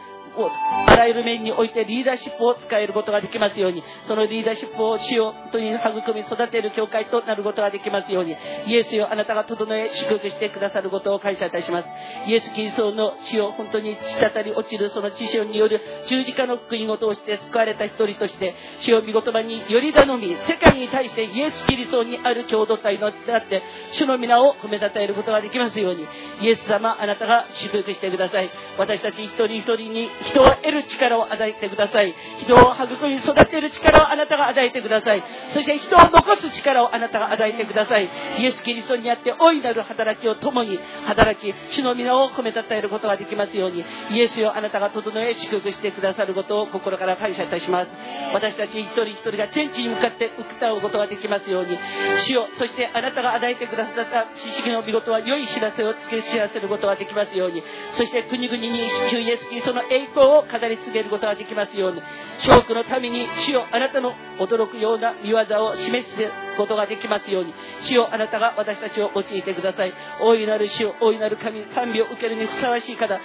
[0.46, 8.36] あらゆる面においてリーダーシップを使えることができますようにそのリーダーシップを主を本当に育み育てる教会となることができますように
[8.66, 11.88] イエスよあなたが整え祝福してくださることを感謝いたします。
[12.26, 23.62] イエス・キリストの死を本当に滴り落ちるその知識による十字架の福音を通して救われた一人として主を見言葉により頼み世界に対してイエス・キリストにある共同体のであって
[23.92, 26.06] 主の皆を褒めたたえることができますように
[26.42, 28.50] イエス様あなたが祝福してください。
[28.78, 32.14] 私たち一人一人に人を得る力を与えてください。
[32.38, 35.22] 人を育み育てる力をあなたが与えてください。
[35.52, 38.08] そして人を残す力をあなたが与えてください。
[38.38, 47.90] イエス・キリストにあって大いなる働きを共に働き主の皆を褒めたたえることができますようにイエスよあなたが整え祝福してくださることを心から感謝いたします。
[48.34, 51.78] 私たち一人一人が天地に向かって歌うことができますように
[52.26, 52.48] 主よ。
[52.58, 57.62] そしてあなたが与えてくださった知識の見事は良い知らせをつけ知らせることができますように
[57.92, 62.02] そして国々に主イエスキリストの栄光を語り継げることができますように
[62.38, 66.16] 諸国のために主よあなたの驚くような見業を示す
[66.56, 67.54] ことができますように
[67.84, 69.92] 主よあなたが私たちを用いてください。
[70.20, 73.18] 大いなる主よ大いなる神賛美を受けるにふさわしい方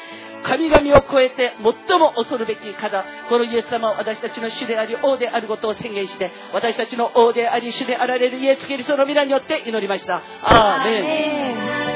[0.43, 10.21] 神々を超えて最も恐るべき方このイエス様を私たちの主であり王であることを宣言して私たちの王であり主であられるイエス・キリストの皆によって祈りました。
[10.41, 11.92] アーメン。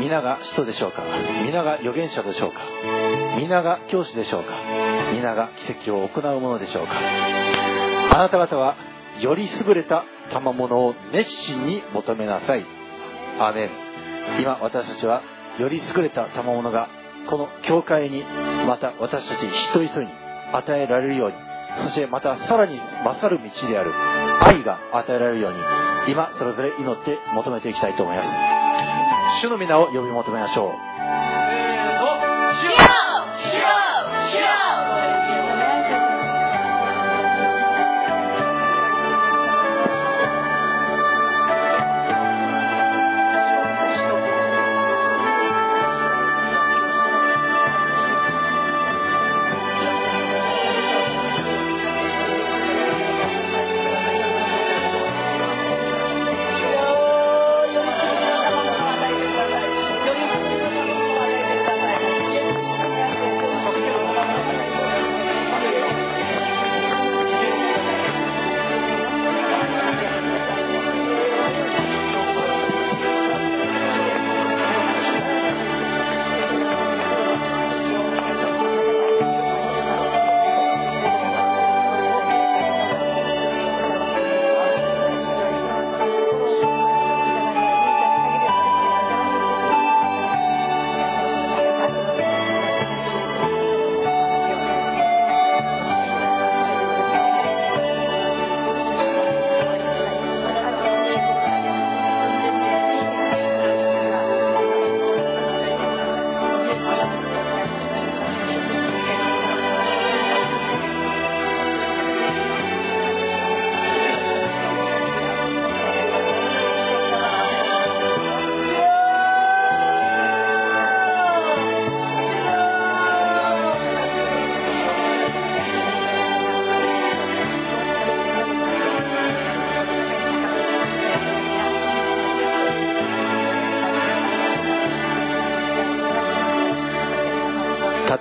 [0.00, 1.02] 皆が使徒でしょうか？
[1.44, 2.60] 皆が預言者でしょうか？
[3.36, 4.50] 皆が教師でしょうか？
[5.12, 6.92] 皆が奇跡を行うものでしょうか？
[8.12, 8.76] あなた方は
[9.20, 12.64] より優れた賜物を熱心に求めなさい。
[13.38, 13.70] アーメン。
[14.40, 15.22] 今私たちは
[15.58, 16.88] より優れた賜物が
[17.28, 18.24] この教会に
[18.66, 20.08] また私たち一人一人に
[20.52, 21.34] 与えられるように
[21.84, 23.92] そしてまたさらに勝る道である
[24.42, 25.58] 愛が与えられるように
[26.12, 28.59] 今それぞれ祈って求めていきたいと思います。
[29.40, 30.68] 主の皆を呼び求めましょ
[31.36, 31.39] う。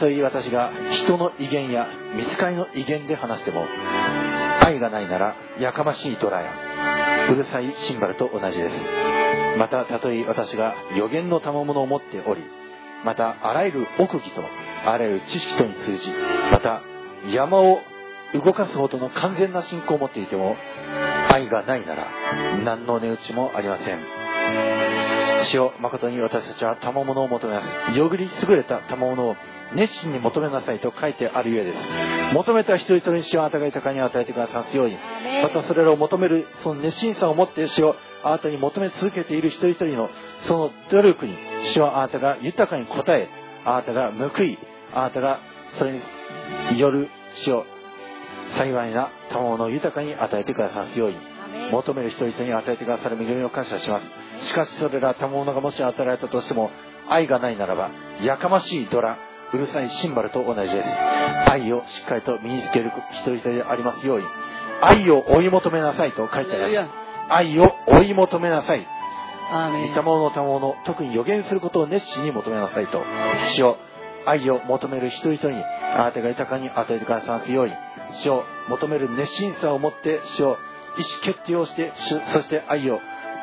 [0.10, 3.66] たとえ私が人の威厳や見つかりの威厳で話しても
[4.62, 8.76] 愛がないならやかましいドラやうるさいシンバルと同じです。
[9.58, 12.44] またたとえ私が予言の賜物を持っており
[13.04, 14.44] またあらゆる奥義と
[14.86, 16.12] あらゆる知識とに通じ
[16.52, 16.82] また
[17.32, 17.80] 山を
[18.34, 20.56] 動かすほどの完全な信仰を持っていても
[21.30, 22.08] 愛がないなら
[22.64, 25.09] 何の値打ちもありません。
[25.46, 27.62] 主よ誠に私たちは賜物を求めま
[27.92, 27.98] す。
[27.98, 29.36] よぐり優れた賜物を
[29.76, 31.78] 熱心に求めなさいと書いてあるゆえです。
[32.34, 34.98] 求めた人々に主をあなたが豊かに与えてくださいますように。
[35.44, 40.10] またそれらを求めるその熱心さを持って主をあなたに求め続けている一人一人の
[40.48, 41.36] その努力に
[41.74, 43.30] 主はあなたが豊かに応え
[43.66, 44.58] あなたが報い
[44.94, 45.40] あなたが
[45.78, 46.02] それ
[46.72, 47.66] による主を
[48.58, 51.40] 幸いな賜物を豊かに与えてくださいますように。
[51.72, 54.06] 求める人々に与えてくださる恵みを感謝します
[54.42, 56.72] しかしそれら賜物がもし与えられたとしても
[57.08, 59.18] 愛がないならばやかましいドラ
[59.52, 60.88] うるさいシンバルと同じです。
[61.50, 62.92] 愛をしっかりと身につける
[63.24, 64.26] 人々でありますように。
[64.82, 66.90] 愛を追い求めなさいと書いてあります。
[67.30, 68.80] 愛を追い求めなさい。
[68.80, 73.04] 見たものの賜物特に予言することを熱心に求めなさいと。
[73.56, 73.78] 主を
[74.26, 77.74] 愛を求める人々にあなたが豊かに与えてくださいますように。
[78.22, 80.58] 主を求める熱心さを持って主を意思
[81.24, 83.00] 決定をして主そして愛を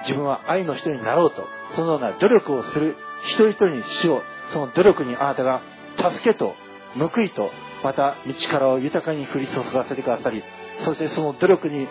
[0.07, 5.63] 自分は愛の人になろうとそのような努力をする一人々に主をその努力にあなたが
[5.97, 6.55] 助けと
[6.97, 7.51] 報いと
[7.83, 10.43] また道からを豊かに降り注がせてくださり
[10.85, 11.87] そしてその努力に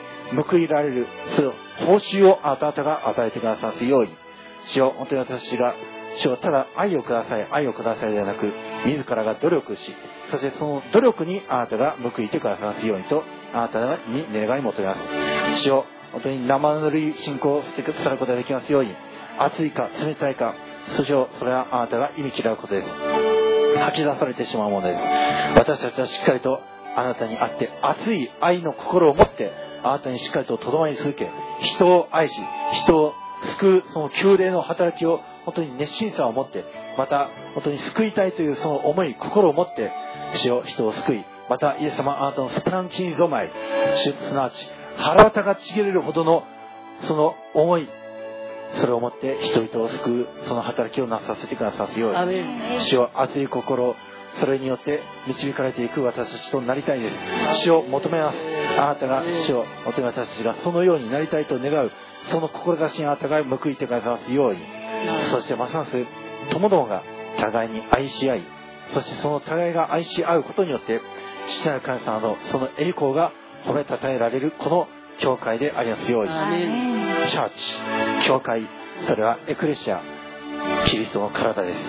[0.50, 1.54] 報いられるその
[1.86, 4.12] 報酬をあなたが与えてくださるように
[4.68, 5.76] 主よ本当に私が
[6.18, 8.52] 主をただ愛をください愛をくださいではなく
[8.86, 9.82] 自らが努力し
[10.32, 15.64] そしてその努力にあなたが報いてくださますようにとあなたに願い求めます。
[15.64, 15.86] 主を
[16.16, 18.96] 本当に生ぬるい信仰を捨てくることができますように
[19.38, 20.56] 熱いか冷たいか
[20.96, 22.90] そしてそれはあなたが意味嫌うことです。
[22.90, 25.02] 吐き出されてしまうものです。
[25.58, 26.62] 私たちはしっかりと
[26.96, 29.52] あなたに会って熱い愛の心を持って
[29.84, 31.30] あなたにしっかりととどまり続け
[31.62, 32.36] 人を愛し
[32.86, 33.14] 人を
[33.60, 36.64] 救うその宮礼の働きを本当に熱心さを持って
[36.98, 39.92] また本当に救いたいというその思い心を持って
[40.36, 43.52] 主を人を救いまたイエス様あなたのスプランキーゾマイ
[43.96, 44.56] すなわち
[44.98, 46.44] 腹渡がちぎれるほどの
[47.08, 47.90] その思い
[48.76, 53.96] それをもって人々を救うその働きをなさせてくださるように主を熱い心
[54.40, 57.16] それによって導かれていく私たちとなりたいです。
[57.64, 58.38] 主を求めます。
[58.78, 61.92] あなたが主を求め私たちがそのようになりたいと願う
[62.30, 64.60] その志にあなたが報いてくださますように。
[65.32, 66.06] そしてますます
[66.50, 67.04] 友どもが
[67.38, 68.44] 互いに愛し合い
[68.94, 71.02] そしてその互いが愛し合うことによって
[71.48, 73.32] 父なる神様のその栄光が
[73.66, 74.88] 褒めたたえられるこの
[75.20, 76.30] 教会でありますように。
[76.30, 77.50] チャー
[78.22, 78.68] チ教会
[79.08, 80.02] それはエクレシア
[80.88, 81.80] キリストの体です。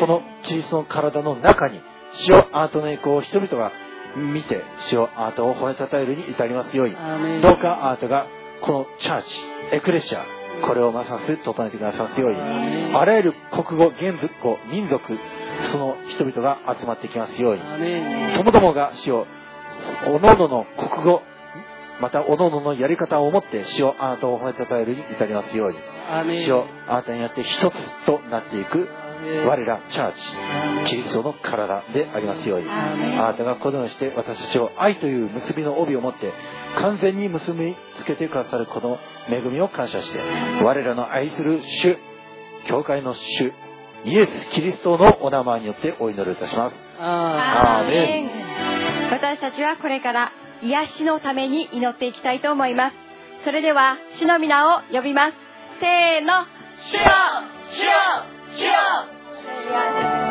[0.00, 1.80] このキリストの体の中に
[2.12, 3.72] 主をあなたの栄光を人々が
[4.16, 6.94] 見て主をあなたを褒めたたえるに至りますように。
[7.42, 8.26] どうかあなたが
[8.62, 9.40] このチャーチ
[9.72, 10.24] エクレシア
[10.66, 12.94] これをますます整えてくださますように。
[12.94, 15.18] あらゆる国語言語民族
[15.72, 17.62] その人々が集まってきますように。
[18.36, 19.26] ともどもが死を
[20.06, 21.22] おのおのの国語
[22.00, 25.78] またおのおののやり方をもって死をあなたを褒めたたえるに至りますように。
[26.10, 26.44] アーメン。
[26.44, 28.88] 死をあなたによって一つとなっていく
[29.46, 30.14] 我らチャー
[30.86, 32.68] チキリストの体でありますように。
[32.68, 36.32] あなたがこのようにして私たちを愛という結びの帯を持って
[36.76, 38.98] 完全に結びつけてくださるこの
[39.28, 40.20] 恵みを感謝して
[40.62, 41.98] 我らの愛する主
[42.68, 43.52] 教会の主
[44.04, 46.76] イエス・キリストのお名前によってお祈りいたします。
[47.00, 48.26] アアーメ
[48.74, 48.77] ン
[49.10, 50.32] 私たちはこれから
[50.62, 52.96] 癒しのために祈っていきたいと思います。
[53.44, 55.36] それでは主の皆を呼びます。
[55.80, 56.46] せーの
[56.80, 57.00] 主よ
[57.66, 57.90] 主よ
[58.50, 60.27] 主よ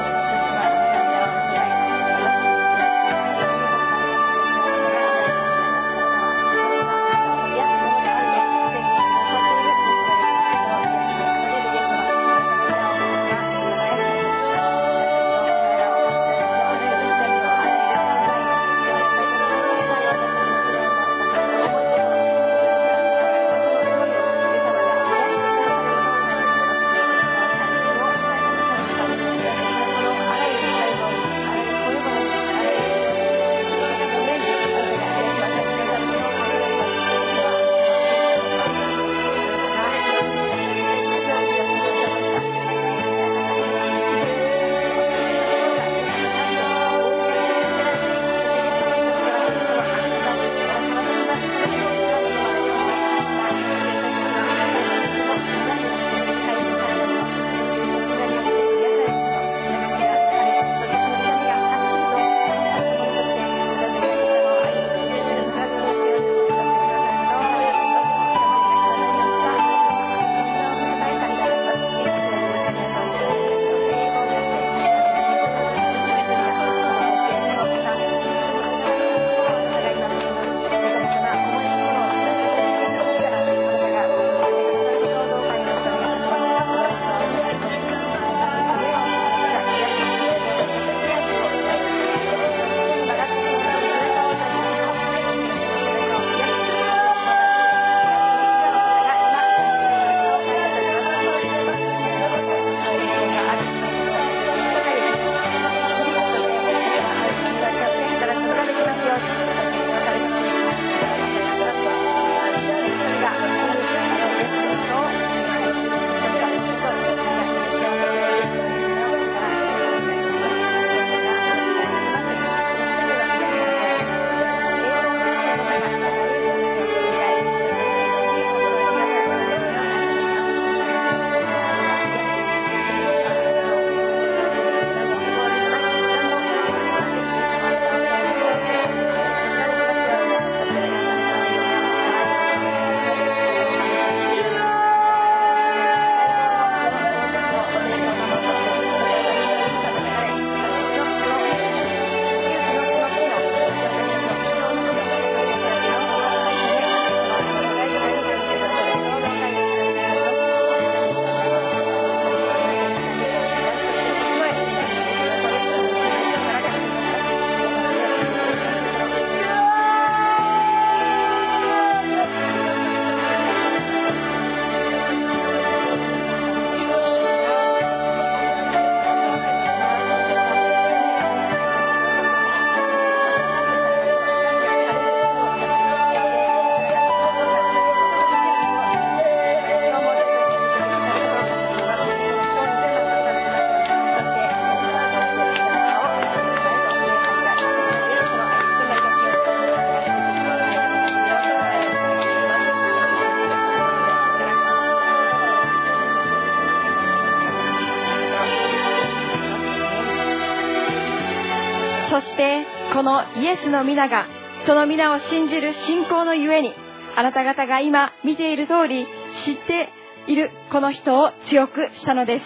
[212.97, 214.25] このイエスの皆が
[214.65, 216.73] その皆を信じる信仰のゆえに
[217.15, 219.05] あなた方が今見ている通り
[219.45, 219.89] 知って
[220.25, 222.45] いるこの人を強くしたのです。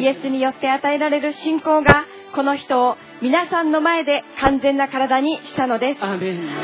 [0.00, 6.02] イエスによって与えられる信仰がこの人を皆さんの前で完全な体にしたのです。
[6.02, 6.16] ア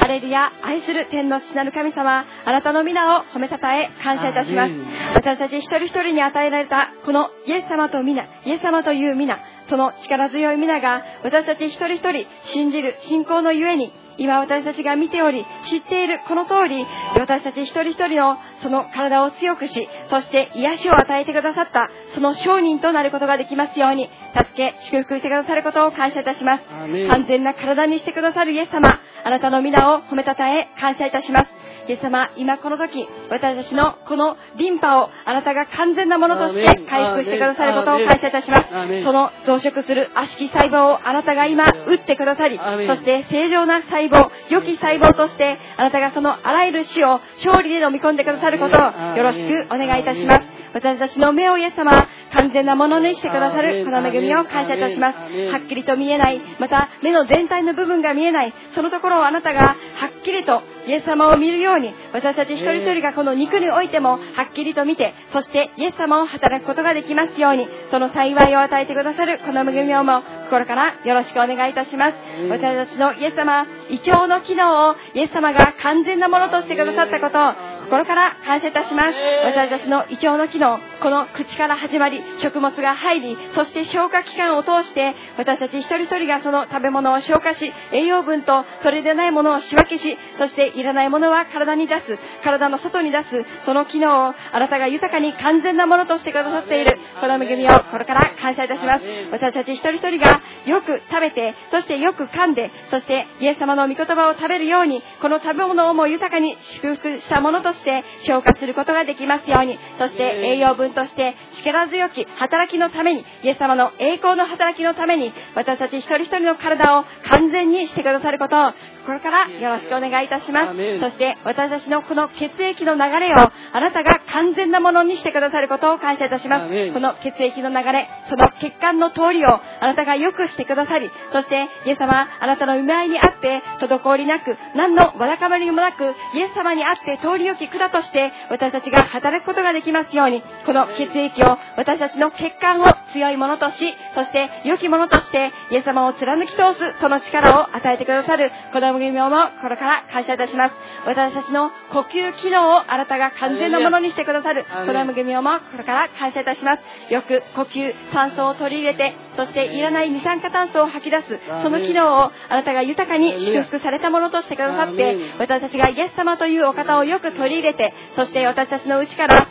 [0.08, 4.72] レルヤ愛する天の父なる神様あなたの皆を褒めたたえ感謝いたします。
[5.14, 9.38] 私たち一人一人に与えられたこのイエス様と皆イエス様という皆
[9.70, 26.64] その力強い皆が私たち一人一人信じる信仰のゆえに今私たちが見ており知っているこの通り私たち一人一人のその体を強くしそして癒しを与えてくださったその証人となることができますように助け祝福してくださることを感謝いたします。
[26.70, 27.08] アーメン。
[27.08, 29.00] 完全な体にしてくださるイエス様。
[29.22, 31.46] あなたの皆を褒めたたえ感謝いたします。
[31.88, 38.68] イエス様今この時私たちのこのリンパをあなたが完全なものとして回復してくださることを感謝いたします。
[39.04, 55.16] その増殖する悪しき細胞をあなたが今打ってくださりそして正常な細胞良き細胞としてあなたがそのあらゆる死を勝利で飲み込んでくださることをよろしくお願いいたします私たちの目をイエス様完全なものにしてくださるこの恵みを感謝いたします。
[55.52, 64.18] はっきりと見えないまた目の全体の部分が見えないそのところをあなたがはっきりとイエス様を見るように私たち一人一人がこの肉においてもは
[64.50, 72.14] っきりと見てそしてイエス様を働くことができますようにその幸いを与えてくださるこの恵みをも心からよろしくお願いいたします。
[72.48, 79.14] 私たちのイエス様胃腸の機能をイエス様が完全なものとしてくださったことを心から感謝いたします。
[79.44, 93.26] 私たちの胃腸の機能この口から始まり食物が入りそして消化器官を通して私たち一人一人がその食べ物を消化し栄養分とそれでないものを仕分けしそしていらないものは体に出す体の外に出す
[93.64, 99.04] その機能をあなたが豊かに完全なものとしてくださっているこの恵みをこれから感謝いたします。
[99.32, 107.79] 私たち一人一人がよく食べてそしてよく噛んでそしてイエス様の御言葉を食べるようにこの食べ物をも豊かに祝福したものとして
[108.22, 109.78] 消化することができますように。
[109.98, 118.72] そして栄養分として力強き働きのためにイエス様の栄光の働きのために私たち一人一人の体を完全にしてくださることを
[119.06, 121.00] これからよろしくお願いいたします。
[121.00, 126.92] そして私たちのこの血液の流れをあなたが完全なものにしてくださることを感謝いたします。
[126.92, 136.04] この血液の流れその血管の通りをあなたが良くしてくださりそしてイエス様あなたの見舞いにあって滞りなく何のわだかまりもなく
[136.34, 150.74] イエス様にあって通り良き管として私たちが働くことができますようにこの血液を私たちの血管を強いものとしそして良きものとしてイエス様を貫き通すその力を与えてくださるこの恵みをも心から感謝いたします
[151.06, 169.48] 私たちの呼吸機能をあなたが完全なものにしてくださるこの恵みをも心から感謝いたしますよく呼吸酸素を取り入れてそしていらない二酸化炭素を吐き出すその機能をあなたが豊かに祝福されたものとしてくださって私たちがイエス様というお方をよく取り入れてそして私たちの内から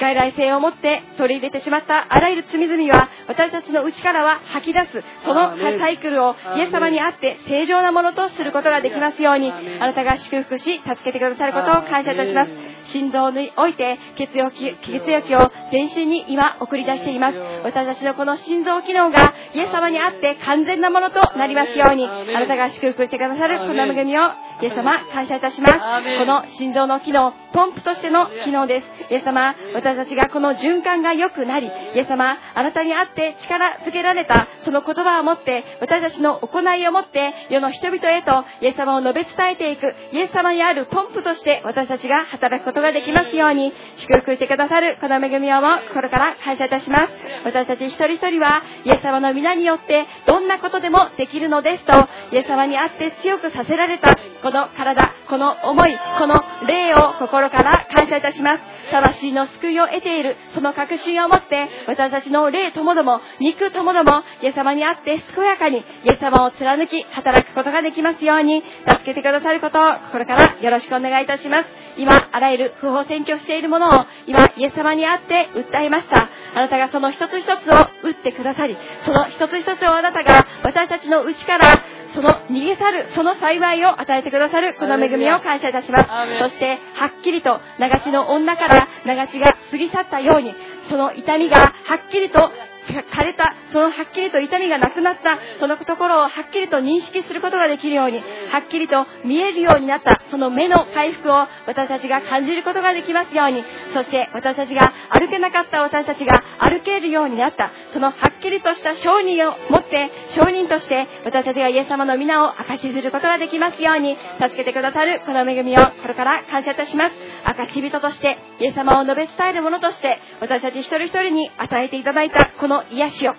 [0.00, 4.86] 外来性を持って取り入れてしまったあらゆる罪々は私たちの内からは吐き出す
[5.24, 12.50] そのサイクルをイエス様にあって正常なものとすることができますようにあなたが祝福し助けてくださることを感謝いたします
[12.86, 17.38] 心臓において血液血液を全身に今送り出しています。
[17.64, 24.22] 私たちのこの心臓機能がイエス様にあって完全なものとなりますようにあなたが祝福してくださるこの恵みを
[24.62, 25.74] イエス様感謝いたします。
[26.18, 29.12] この心臓の機能ポンプとしての機能です。
[29.12, 47.08] イエス様私たちがこの循環が良くなりイエス様あなたにあって力づけられたその言葉を持って私たちの行いを持って世の人々へとイエス様を述べ伝えていくイエス様にあるポンプとして私たちが働くことことができますように祝福してくださるこの恵みをも心から感謝いたします。
[47.44, 51.92] 私たち一人一人はイエス様の皆によってどんなことでもできるのですと
[52.34, 55.23] イエス様にあって強くさせられたこの体。
[55.34, 58.62] この思いこの霊を心から感謝いたします。
[58.92, 71.64] 魂の救いを得ているその確信を持って私たちの霊ともども肉ともどもイエス様にあって健やかにイエス様を貫き働くことができますように助けてくださることを心からよろしくお願いいたします
[71.96, 76.28] 今あらゆる不法占拠しているものを今イエス様にあって訴えました。
[76.54, 77.74] あなたがその一つ一つを
[78.04, 81.82] 打ってくださりその一つ一つをあなたが私たちの内から
[82.14, 86.38] その逃げ去るその幸いを与えてくださるこの恵みを感謝いたします。
[86.42, 90.54] そしてはっきりと流しの女から流しが過ぎ去ったように
[90.88, 92.50] その痛みがはっきりと
[92.86, 103.64] 枯れた、そのはっきりと痛みがなくなった、そのところをはっきりと認識することができるように、はっきりと見えるようになった、その目の回復を私たちが感じることができますように、
[103.94, 117.12] そして私たちが歩けなかった私たちが歩けるようになった、そのはっきりとした承認を持って、承認として私たちがイエス様の皆を証しすることができますように、助けてくださるこの恵みをこれから感謝いたします。
[117.44, 123.32] 証人として、イエス様を述べ伝える者として、私たち一人一人に与えていただいたこのの癒しを、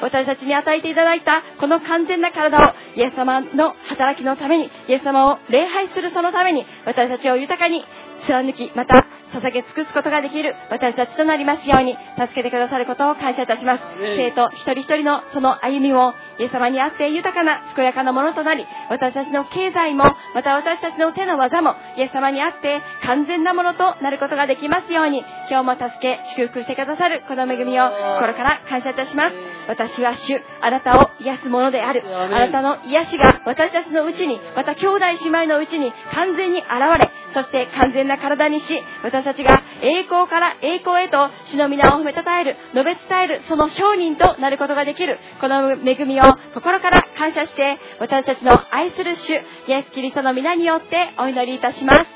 [0.00, 7.84] 私たちに与えていただいたこの完全な体をイエス様の働きのために、イエス様を礼拝するそのために、私たちを豊かに
[8.26, 13.82] 貫き、また捧げ尽くすことができる私たちとなりますように、助けてくださることを感謝いたします。
[14.16, 20.04] 生徒一人一人のその歩みを、イエス様にあって豊かな、健やかなものとなり、私たちの経済も、
[20.34, 29.34] また私たちの手の技も、イエス様にあって完全なものとなることができますように、今日も助け、祝福してくださるこの恵みを心から感謝いたします。
[29.68, 32.02] 私は主、あなたを癒すものである。
[32.06, 36.68] あなたの癒しが私たちのうちに、また兄弟姉妹のうちに完全に現
[36.98, 46.24] れ、そして完全な体にし、私たちが栄光から栄光へと主の皆を褒めたたえる、述べ伝える、その商人となることができる、この恵みを
[46.54, 49.38] 心から感謝して、私たちの愛する主、イ
[49.72, 52.06] エス・キリストの皆によってお祈りいたします。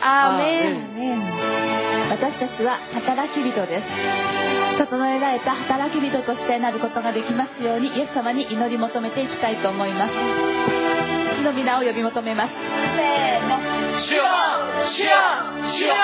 [0.00, 1.88] アーメン。
[2.08, 12.52] 私たちは働き人です整えられた働き人としてなることができますようにイエス様に祈り求めていきたいと思います主の皆を呼び求めます。
[12.52, 13.58] せーの。
[14.00, 14.24] 主よ
[14.84, 15.10] 主よ
[15.72, 15.94] 主よ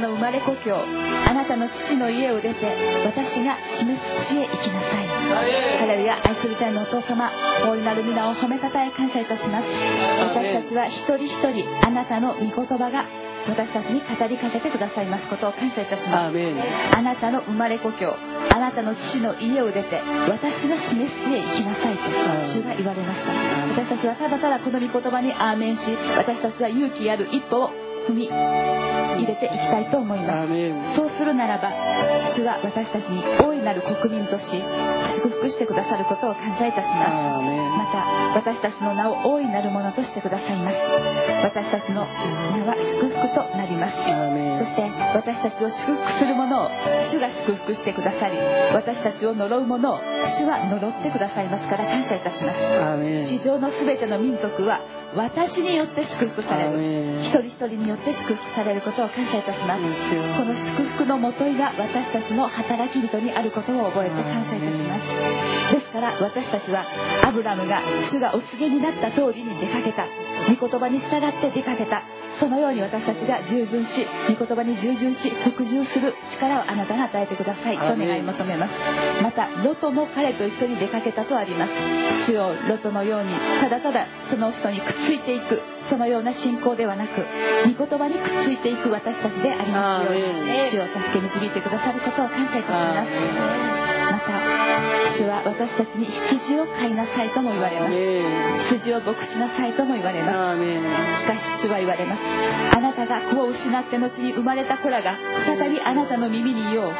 [0.00, 5.06] たの生まれ故郷あなたの父の家を出て私が示す地へ行きなさい。
[5.06, 7.30] ハレルヤ愛する天のお父様
[7.62, 9.68] 大いなる皆を褒めたたえ感謝いたします。
[9.68, 13.04] 私たちは一人一人あなたの御言葉が
[13.48, 16.36] 私たちに語りかけてくださいますことを感謝いたします。
[16.96, 18.16] あなたの生まれ故郷
[18.50, 22.02] あなたの父の家を出て私が示す地へ行きなさいと
[22.48, 23.32] 主が言われました。
[23.68, 27.70] 私たちはただただこの御言葉にアーメンし私たちは勇気ある一歩を
[28.08, 28.30] 踏み
[29.20, 30.96] 入れていきたいと思います。
[30.96, 31.70] そうするならば
[32.34, 34.62] 主は私たちに大いなる国民とし
[35.22, 37.44] 祝福してくださることを感謝いたします。
[37.76, 40.76] また私たちの名を大いなるものとしてくださいます。
[41.42, 42.06] 私たちの
[42.52, 43.96] 名は祝福となります。
[44.60, 44.82] そして
[45.14, 46.70] 私たちを祝福する者を
[47.06, 48.36] 主が祝福してくださり
[48.72, 52.58] 私たちを呪う者を主は呪ってくださいますから感謝いたします。
[53.28, 54.80] 地上の全ての民族は
[55.14, 57.20] 私によって祝福される。
[57.22, 59.82] 一人一人によって祝福されることを感謝いたします。
[59.82, 65.74] この祝福のもといが私たちの働き人にあることを覚えて感謝いたします。
[65.74, 66.84] ですから私たちは
[67.22, 70.06] アブラムが主がお告げになった通りに出かけた。
[70.48, 72.02] 御言葉に従って出かけた。
[72.40, 77.76] そのように私たちが従順し御言葉に従順し服従する力をあなたが与えてください。
[77.76, 78.72] と願い求めます。
[79.22, 81.72] またロトも彼と一緒に出かけたとあります。
[82.26, 85.60] 主よロトのようにただただその人にくっついていく
[85.90, 87.26] そのような信仰ではなく
[87.76, 90.12] 御言葉にくっついていく私たちであります。
[90.12, 90.20] ように
[90.70, 93.10] 主を助け導いてくださることを感謝いたします。
[94.10, 94.69] また
[95.16, 97.92] 主は私たちに羊を飼いなさいとも言われます。
[98.74, 100.60] 羊を牧しなさいとも言われます。
[101.20, 102.22] しかし主は言われます。
[102.76, 105.16] あなたが子を失って後に生まれた子らが
[105.46, 106.92] 再びあなたの耳に言おう。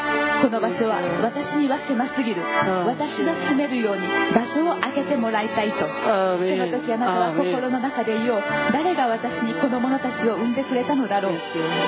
[0.42, 2.42] この場所は私には狭すぎる。
[2.86, 4.02] 私が住めるように
[4.34, 5.80] 場所を空けてもらいたいと。
[5.80, 8.42] その時あなたは心の中で言おう。
[8.72, 11.38] 誰が私にこの者たちを産んでくれたのだろう。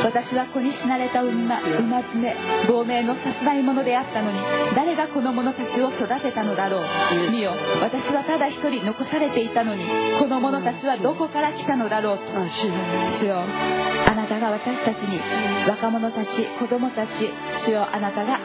[0.04, 2.36] 私は子に死なれた馬馬爪
[2.68, 4.38] 亡命のさすらい者であったのに
[4.74, 7.30] 誰がこの者たちを育てたのだろう。
[7.30, 7.52] 見よ。
[7.80, 9.84] 私はただ一人残されていたのに
[10.18, 12.24] この者たちはどこから来たのだろうと。
[13.18, 15.20] 主よあなたが私たちに
[15.68, 18.38] 若者たち子供たち主よあなたが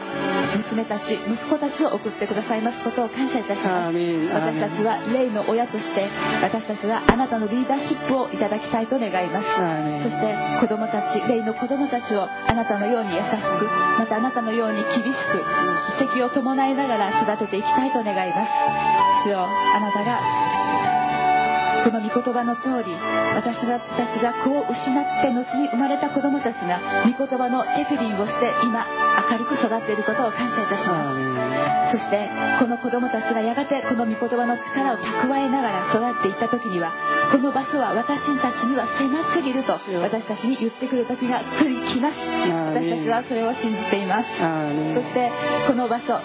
[0.56, 3.98] 娘たち息子たちを送ってくださいますことを感謝いたします。
[4.28, 6.08] 私たちは霊の親として
[6.42, 9.46] 私たちはあなたのリーダーシップをいただきたいと願います。
[10.04, 13.64] そして子供たち霊の子供たちをあなたのように優しく
[13.98, 15.42] またあなたのように厳しく
[15.98, 19.24] 指摘を伴いながら育てていきたいと願います。
[19.24, 20.87] 主よあなたが
[21.84, 22.94] この御言葉の通り
[23.34, 28.86] 私たちが子を失って後に生まれた子供たちが御言葉のテフリンをして今
[29.30, 31.98] 明るく育っていることを感謝いたします。
[31.98, 32.28] そして
[32.58, 36.92] この子供たちがやがてこの御言葉の力を蓄えながら育っていった時には
[37.32, 42.16] この場所は私たちには狭すぎると私たちに言ってくる時が来りきます。
[42.18, 44.28] 私たちはそれを信じています。
[44.28, 45.30] そして
[45.66, 46.20] この場所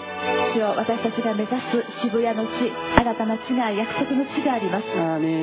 [0.52, 1.56] 地を私たちが目指
[1.92, 4.86] す渋谷の地新たな地が約束の地があります。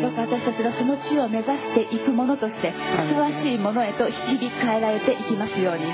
[0.01, 5.85] どうか私たちがその地を目指していくものとしてふさわしいものへと日々変えられていきますように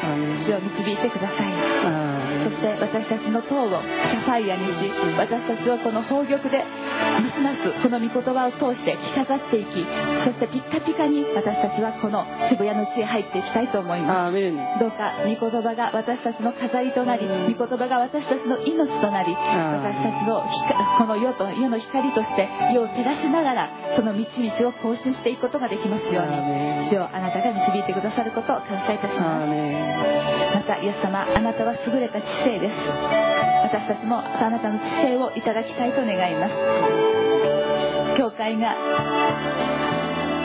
[0.44, 2.16] 主を導いてください
[2.48, 4.88] そして私たちの塔をサファイアにし
[5.19, 9.84] 私たちをこの宝玉でますますこの御言葉を通して着飾っていき
[10.24, 14.80] そしてピッカピカに私たちはこの渋谷の地へ入っていきたいと思います。
[14.80, 20.48] どうか御言葉が私たちの飾りとなり御言葉が私たちの命となり私たちの
[20.98, 26.88] この世と世の光として世を照らしながらその道々を更新していくことができますように。
[26.88, 29.48] 主をあなたが導いてくださることを感謝いたします。
[30.56, 32.76] またイエス様あなたは優れた知性です。
[33.64, 36.53] 私たちもあなたの知性をいただきたいと願います。
[38.18, 38.76] 教会が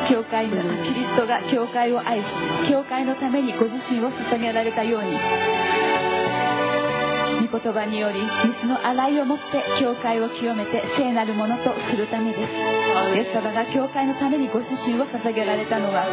[0.08, 2.28] 教会がキリストが教会を愛し
[2.68, 5.16] 教会のためにご自身を捧げられたように
[7.52, 12.52] 御言葉により水の洗いをもって教会を清めて聖なるものとするためです。
[13.14, 16.06] イエス様が教会のためにご自身を捧げられたのは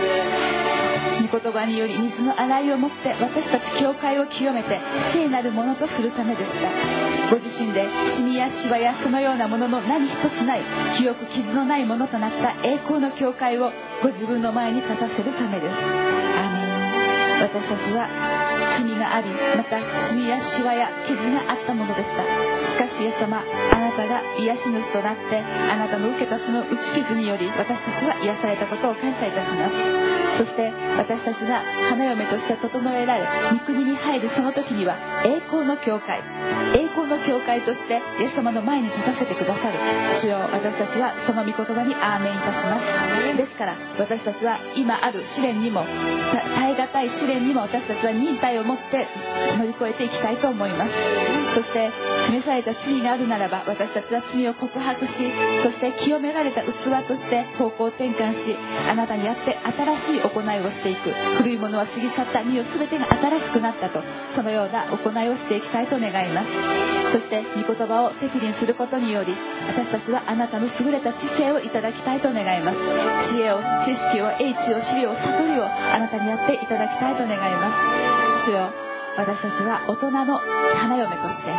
[1.31, 4.79] 御言葉により水の洗いをもって私たち教会を清めて
[5.13, 6.57] 聖なるものとするためでした
[7.29, 7.85] ご自身で
[8.15, 10.61] シミやシワやそのようなものの何一つない
[10.97, 13.71] 清く傷のないものとなった栄光の教会を
[14.01, 16.58] ご自分の前に立たせるためです
[17.39, 18.07] 私たちは
[18.77, 22.23] 罪がありまたシミやシワや傷があったものでした。
[22.69, 29.75] しかしイエス様あなたが癒し主となってあなたの受けたその打ち傷により私たちは癒されたことを感謝いたします。
[30.37, 34.95] そして私たちが花嫁として整えられ御国に入るその時には
[35.25, 36.19] 栄光の教会
[36.75, 39.79] 栄光の教会としてイエス様の前に立たせてくださる。
[40.19, 43.37] 主よ私たちはその御言葉にアーメンいたします。
[43.37, 45.83] ですから私たちは今ある試練にも
[46.55, 49.07] 耐え難い試練にも私たちは忍耐を持って
[49.57, 50.91] 乗り越えていきたいと思います。
[51.55, 51.91] そして
[52.27, 55.13] 示された罪があるならば私たちは罪を告白し
[55.63, 58.55] そして清められた器として方向転換し
[58.89, 61.11] あなたにあって新しい行いをしていく。
[61.37, 62.43] 古いものは過ぎ去った。
[62.43, 64.01] 身を全てが新しくなったと
[64.35, 66.98] そのような行いをしていきたいと願います。
[67.11, 69.33] そして御言葉を適輪することにより
[69.67, 72.77] 私たちはあなたの優れた知性をいただきたいと願います。
[73.31, 78.49] 知恵を知識を英知を資料悟りをあなたにやっていただきたいと願います。
[78.49, 81.49] 主よ私たちは大人の花嫁として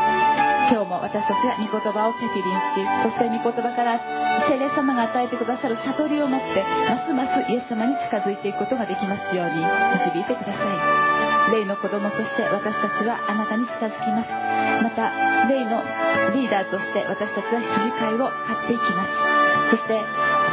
[0.73, 4.01] 今日も私たちは御言葉を適輪しそして御言葉から
[4.49, 11.10] 聖霊様が与えてくださる悟りを持ってますますイエス様に近づいていくことができますように導いてください。
[11.51, 14.31] 霊の子供として私たちはあなたに近づきます。
[14.83, 15.11] また
[15.49, 15.83] 霊の
[16.35, 19.11] リーダーとして私たちは羊飼いを飼っていきます。
[19.71, 20.05] そして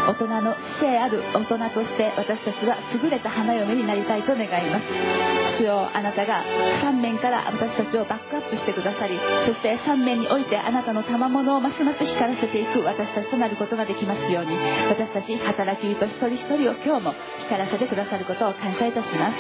[0.08, 5.58] 大人の知性ある大人として私たちは優れた花嫁になりたいと願います。
[5.58, 6.44] 主よあなたが
[6.82, 14.56] 3面から私たちをバックアップしてくださりそして3面においてあなたの賜物をますます光らせていく私たちとなることができますように
[14.88, 17.14] 私たち働き人一人一人を今日も
[17.50, 19.38] 光らせてくださることを感謝いたします。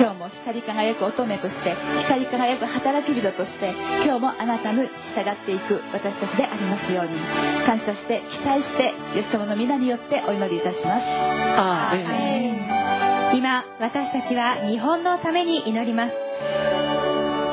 [0.00, 3.70] 今日も光り輝く乙女として光り輝く働き人として
[4.04, 7.14] 今日もあなたに従っていく私たちでありますように
[7.64, 10.86] 感謝して期待してイエス様の皆によってお祈りいたします。
[10.86, 12.52] アーメ
[13.32, 16.14] ン今私たちは日本のために祈ります。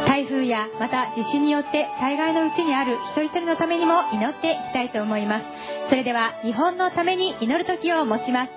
[0.08, 5.46] 台風やまた地震によって災害のうちにある一人一人のためにも祈っていきたいと思います。
[5.90, 8.52] それでは日本のために祈る時を持ちます。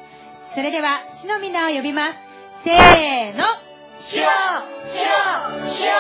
[0.55, 2.15] それでは主の皆を呼びます。
[2.65, 3.44] せーの
[4.06, 4.28] 主よ
[4.93, 5.05] 主よ
[5.66, 5.90] 主よ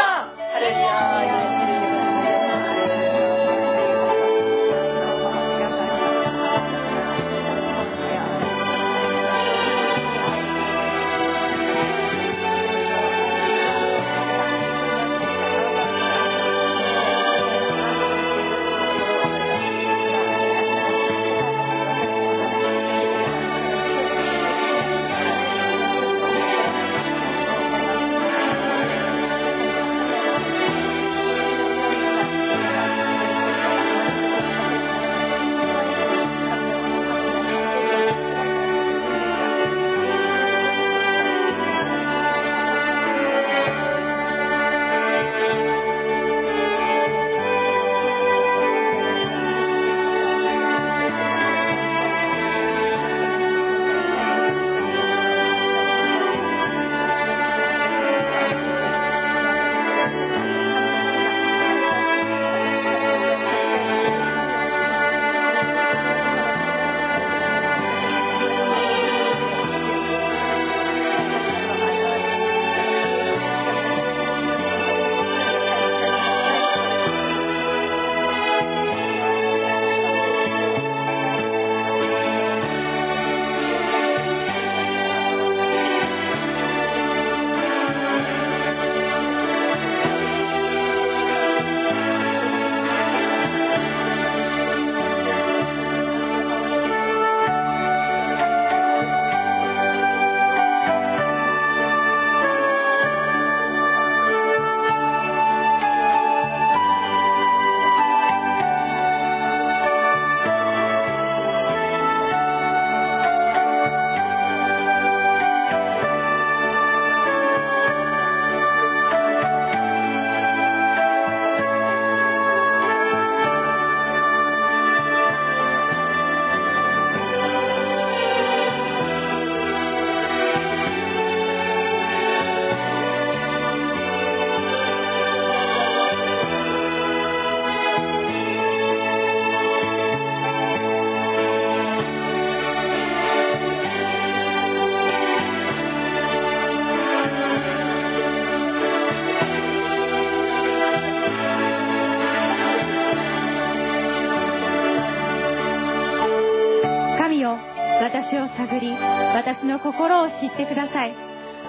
[159.84, 161.14] 心を知ってください。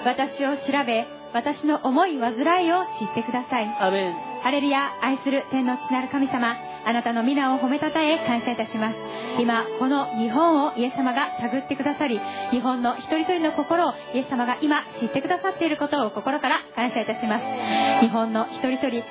[0.06, 3.68] 私を調べ私の思い煩いを知ってください。
[3.78, 4.14] アーメン。
[4.42, 6.56] ハレルヤ愛する天の父なる神様
[6.86, 8.96] あなたの皆を褒めたたえ感謝いたします。
[9.42, 12.22] 今この日本をイエス様が探ってくださり
[12.52, 17.44] 日本の一人一人の心をイエス様が今知ってくださっていることを心から感謝いたします。
[18.02, 19.04] 日本の一人一人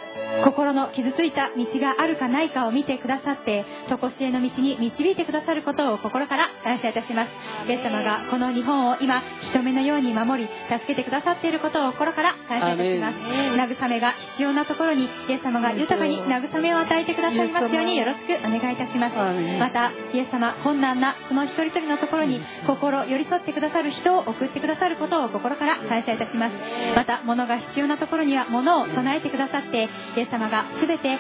[0.43, 7.31] 心の傷ついた道があるかないかを見てくださって常しえの道に導いてくださることを心から感謝いたします。
[7.69, 13.17] イエス様がこの日本を今人目のように守り助けてくださっていることを心から感謝いたします。
[13.55, 19.17] 慰めが必要なところにイエス様が豊かに慰めを与えてくださいますようによろしくお願いいたします。
[19.17, 26.55] またイエス様困難なその一人一人のところに心寄り添ってくださる人を送ってくださることを心から感謝いたします。
[26.95, 31.19] また物が必要なところには物を備えてくださってイエス様が全て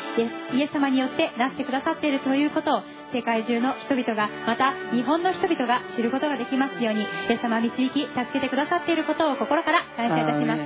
[0.57, 2.83] イエス様によってなしてくださっているということを
[3.13, 10.61] 世界中の人々がまた日本の人々が知ることができますようにイエス様導き助けてくださっていることを心から感謝いたします。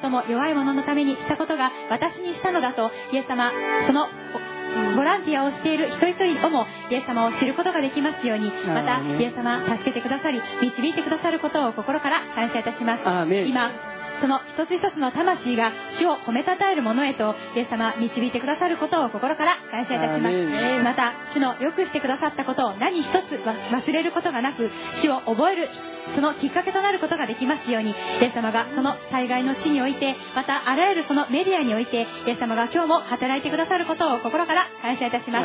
[0.00, 3.50] 最も弱い者のためにしたことが私にしたのだとイエス様
[3.86, 4.06] その
[4.96, 13.02] ボランティアをしている一人一人をもイエス様を知ることができますようにまたイエス様助けてくださり導いてくださることを心から感謝いたします。
[13.44, 20.82] 今その一つ一つの魂が主を褒めたたえるものへとイエス様導いてくださることを心から感謝いたします。
[20.82, 23.14] また主のよくしてくださったことを何一つ
[23.44, 24.70] 忘れることがなく
[25.00, 25.68] 主を覚える
[26.14, 35.42] そのきっかけとなることができますようにイエス様がその災害の地においてまたあらゆるそのメディアにおいてイエス様が今日も働いてくださることを心から感謝いたします。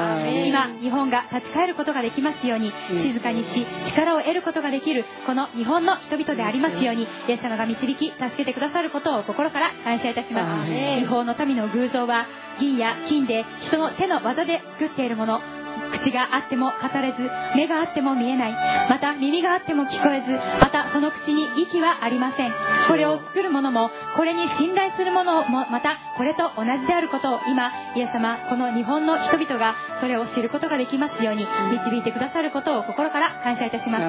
[0.47, 3.01] 今日本が立ち返ることができますようにうん。
[3.01, 10.67] 静かにし力を得ることができるこの日本の人々でありますようにイエス様が導き助けてくださることを心から感謝いたしアます。
[10.67, 12.25] ーメン違法の民の偶像は
[12.59, 15.39] 銀や金で人の手の技で作っているもの
[15.87, 18.53] 口があっても語れず目があっても見えない。
[18.89, 22.51] また耳があっても聞こえずまたその口に息はありません。
[22.87, 34.03] これを作る者もこれに信頼する者もまたこれと同じであることを今イエス様この日本の人々がそれを知ることができますように導いてくださることを心から感謝いたします。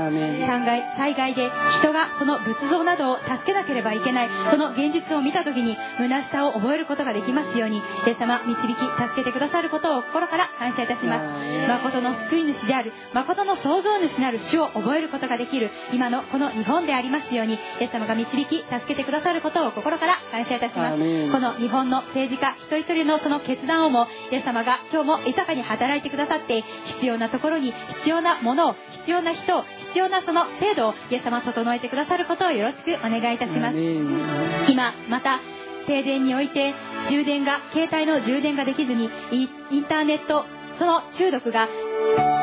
[0.97, 1.51] 災害で
[1.81, 20.97] 人がその仏像などを助けなければいけないその現実を見た時に虚しさを覚えることができますようにイエス様導き助けてくださることを心から感謝いたします誠の救い主である誠の創造主なる主を覚えることができる今のこの日本でありますようにイエス様が導き助けてくださることを心から感謝いたします。
[20.97, 28.73] この日本の政治家一人一人のその決断をもイエス様が今日も豊かに働いてくださって必要なところに必要なものを
[29.07, 33.77] 必要な人を必要なその制度をイエス様整えてくださることをよろしくお願いいたします。
[34.71, 35.41] 今また
[35.87, 36.75] 停電において
[37.11, 40.45] 充電が携帯の充電ができずにイインターネット
[40.79, 41.69] その中毒が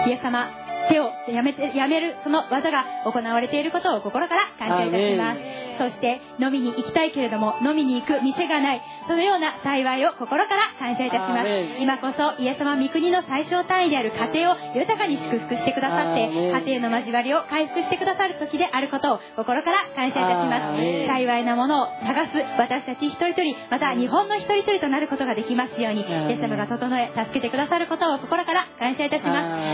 [0.07, 5.39] イエス様手をやめてやめるその技が行われていることを心から感謝いたします。
[5.77, 8.81] そして飲みに行きたいけれども飲みに行く店がない。
[9.07, 11.47] そのような幸いを心から感謝いたします。
[11.79, 21.07] 今こそイエス様御国の最小単位である家庭を豊かに祝福してくださって家庭の交わりを回復してくださる時であることを心から感謝いたします。
[21.07, 26.03] 幸いなものを探す私たち一人一人また日本の一人一人となることができますようにイ
[26.33, 29.33] エス様が整え助けてくださることを心から感謝いたしま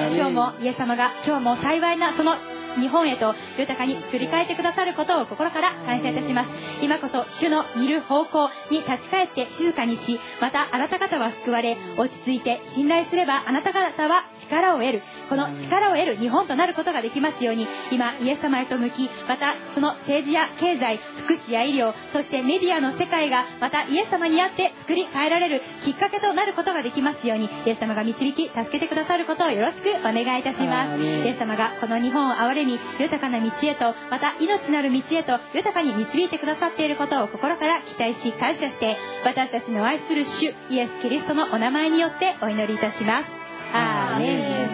[0.09, 0.15] す。
[0.15, 2.35] 今日もイエス様が今日も幸いなその
[2.79, 6.49] 日本へと豊かに振り返ってくださることを心から感謝いたします。
[6.83, 15.01] 今こそ主のいる方向に立ち返って静かにしまたあなた方は救われ落ち着いて信頼すればあなた方は力を得る。
[15.31, 31.01] この力を得る日本となることができますように今イエス様へと向きまたその政治や経済福祉や医療そしてメディアの世界がまたイエス様にあって作り変えられるきっかけとなることができますようにイエス様が導き助けてくださることをよろしくお願いいたします。
[31.01, 43.40] イエス様がこの日本を憐れみ豊かな道へとまた命なる道へと豊かに導いてくださっていることを心から期待し感謝して私たちの愛する主イエス・キリストのお名前によってお祈りいたします
[43.73, 44.69] Amén.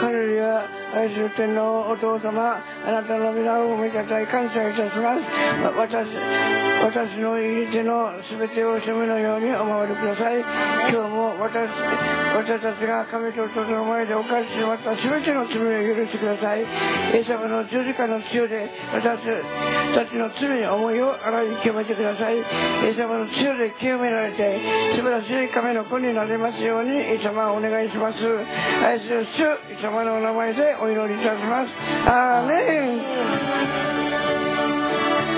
[0.00, 0.68] Hallelujah.
[0.92, 5.22] 愛する天皇お父様あなたの皆をおめでたい感謝いたします。
[5.78, 6.06] 私
[6.82, 10.40] 私の入り手の全てを主のようにお守りください。
[10.90, 11.70] 今日も私
[12.34, 16.62] 私たちが神と人の前で犯してしまった全ての罪を許してください。
[16.62, 19.22] イエス様の十字架の血で私
[19.94, 22.38] たちの罪思いを洗い清めてください。
[22.38, 28.18] イエス様の血で清められて素晴らしい神の子になれますようにイエス様お願いします。
[28.82, 31.70] 愛する主イエス様のお名前でお祈りいたします。
[32.08, 33.02] アーメン。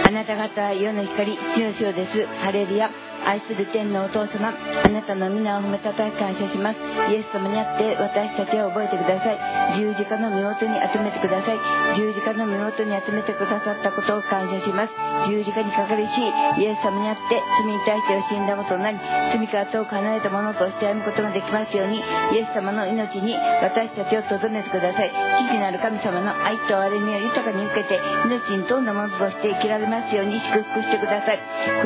[0.07, 2.27] あなた方世の光地の塩です。
[2.45, 2.89] ハレルヤ。
[3.25, 6.81] 愛する天のお父様あなたの皆を褒めたたえ感謝します。
[7.13, 9.79] イエス様にあって私たちを覚えてください。
[9.79, 11.59] 十字架の身元に集めてください。
[11.97, 14.93] 十字架の身元に集めてくださったことを感謝します。
[15.31, 16.19] 十字架にかかりし
[16.59, 18.99] イエス様にあって罪に対して死んだこととなり
[19.37, 22.01] 罪から遠く離れたものとして歩むことができますように
[22.33, 25.13] イエス様の命に私たちをとどめてください。
[25.53, 31.41] 父なる神様の愛と憐れみを豊かに受けて命に富んだものとして生きられますように祝福してください。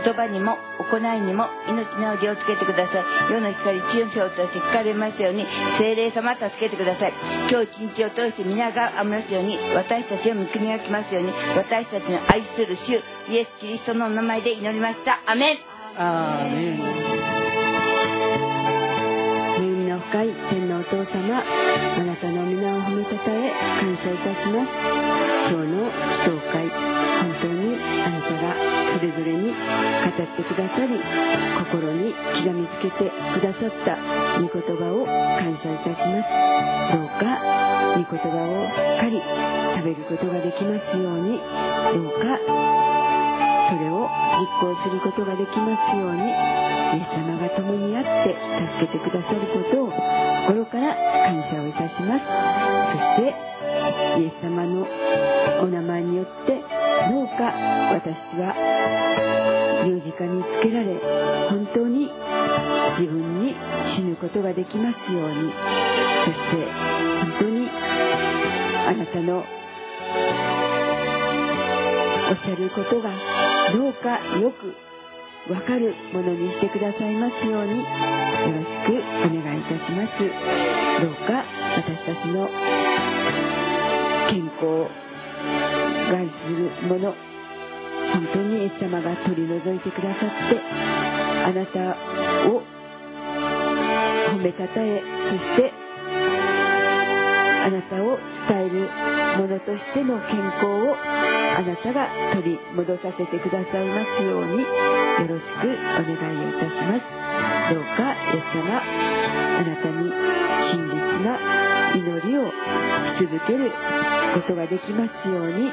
[0.05, 3.33] 言葉にも行いにも命の奥をつけてください。
[3.33, 5.45] 世の光地の表として聞かれますように
[5.79, 7.13] 精霊様助けてください。
[7.51, 15.23] 今日一日を通して皆が雨ますように私たちを見つめがきますように私たちの愛する主イエス・キリストのお名前で祈りました。
[15.27, 15.57] アメン。
[15.99, 16.81] アーメン。
[19.57, 23.51] 恵みの深い天のお父様あなたの皆を褒めたたえ
[23.81, 24.69] 感謝いたします。
[25.49, 25.91] 今日の
[26.27, 26.86] 教会
[29.57, 31.01] 語ってくださり
[31.71, 32.15] 心に
[32.45, 33.97] 刻みつけてくださった
[34.41, 36.29] 御言葉を感謝いたします。
[36.93, 37.23] どうか
[37.97, 39.21] 御言葉をしっかり
[39.77, 41.39] 食べることができますように。
[41.39, 42.39] どうか
[43.69, 44.09] それを
[44.39, 46.21] 実行することができますように。
[46.87, 48.37] イエス様が共にあって
[48.79, 49.91] 助けてくださることを
[50.47, 50.95] 心から
[51.27, 52.25] 感謝をいたします。
[52.93, 53.35] そして
[54.21, 54.87] イエス様の
[55.63, 56.63] お名前によって
[57.09, 57.53] どうか
[57.93, 58.55] 私は
[59.85, 60.99] 十字架につけられ
[61.49, 62.11] 本当に
[62.99, 63.55] 自分に
[63.95, 65.53] 死ぬことができますように。
[66.27, 66.57] そして
[67.21, 69.43] 本当にあなたのお
[72.33, 73.13] っしゃることが
[73.73, 74.75] どうかよく
[75.53, 77.89] わかるものにしてくださいますようによろ
[78.65, 80.19] しくお願いいたします。
[80.19, 80.25] ど
[81.11, 81.45] うか
[81.77, 82.51] 私たちの
[84.29, 84.91] 健康を
[86.11, 87.15] 害するもの。
[88.13, 90.61] 本当にイエス様が取り除いてくださって
[91.45, 91.79] あなた
[92.49, 92.63] を
[94.33, 95.73] 褒めたたえそして
[97.67, 98.19] あなたを
[98.49, 98.89] 伝える
[99.43, 104.67] ものとしての健康をあなたが取り戻させてくださいますようによ
[105.27, 107.03] ろしくお願いをいたします。
[107.75, 108.63] どうかイエス様
[109.59, 110.13] あなたに
[110.71, 111.29] 真実な
[111.97, 113.73] 祈りをし続ける
[114.41, 115.73] ことができますように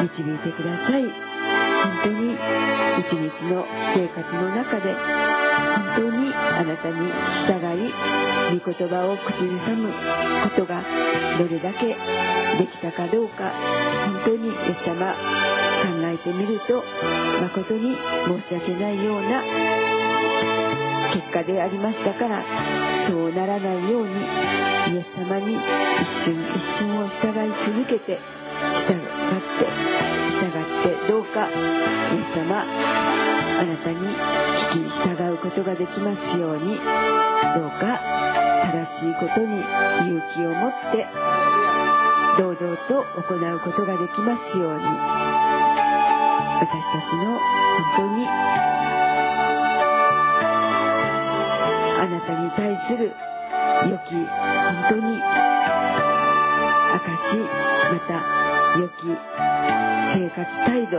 [0.00, 1.02] 導いてください。
[1.02, 3.64] 本当に一日の
[3.94, 7.12] 生活の中で本当にあなたに
[7.46, 7.92] 従い
[8.60, 9.88] 御言葉を口ずさむ
[10.50, 10.82] ことが
[11.38, 13.52] どれだけできたかどうか
[14.04, 16.84] 本当にイエス様考えてみると
[17.40, 17.96] 誠に
[18.26, 19.42] 申し訳ないような
[21.14, 22.44] 結果でありましたから
[23.08, 25.60] そうならないようにイエス様に一
[26.24, 28.18] 瞬一瞬を従い続けて
[28.86, 29.04] 従っ
[29.58, 29.64] て
[30.40, 31.54] 従ってどうかイエ
[32.32, 33.96] ス様あなたに
[34.72, 38.00] 聞き従うことができますようにどうか
[38.72, 41.06] 正しいことに勇気を持って
[42.38, 44.84] 堂々と行うことができますように
[46.60, 47.40] 私たちの本
[47.96, 48.26] 当に
[52.00, 53.12] あなたに対する
[53.90, 54.26] 良き本
[54.88, 55.20] 当に
[56.96, 57.36] 証
[57.92, 58.24] また
[58.80, 58.92] 良き
[60.14, 60.96] 生活態度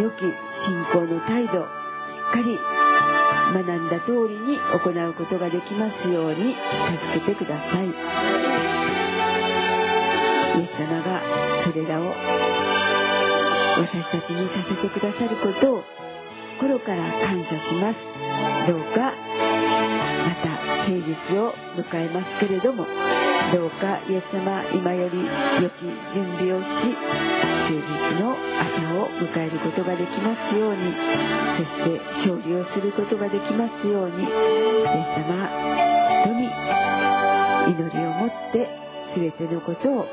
[0.00, 0.20] 良き
[0.64, 1.66] 信仰の態度し
[2.30, 2.56] っかり
[3.52, 7.86] 学んだ通りに行うことができますように助けてください。
[10.56, 11.20] イエス様が
[11.64, 12.14] それらを
[13.78, 15.84] 私たちにさせてくださることを
[16.58, 18.16] 心から感謝します。
[18.66, 19.12] どうか
[20.24, 22.84] また平日を迎えますけれども
[23.52, 25.18] どうかイエス様今より
[25.62, 25.82] 良き
[26.14, 26.66] 準備をし
[27.68, 30.92] 休日の朝を迎えることができますように
[31.58, 35.46] そして勝利をすることができますようにイエス様
[36.24, 36.50] 本当に
[37.72, 38.68] 祈りを持って
[39.14, 40.06] 全てのことを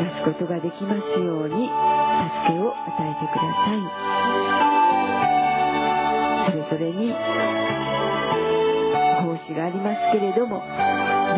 [0.00, 1.74] なすことができますように助
[2.48, 4.19] けを与えてください。
[6.50, 7.12] それぞれに
[9.22, 10.62] 奉仕がありますけれども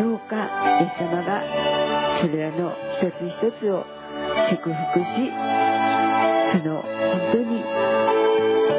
[0.01, 0.49] どうか
[0.81, 1.43] イエス様が
[2.19, 3.85] それらの一つ一つを
[4.49, 5.29] 祝福し
[6.51, 7.63] その本当に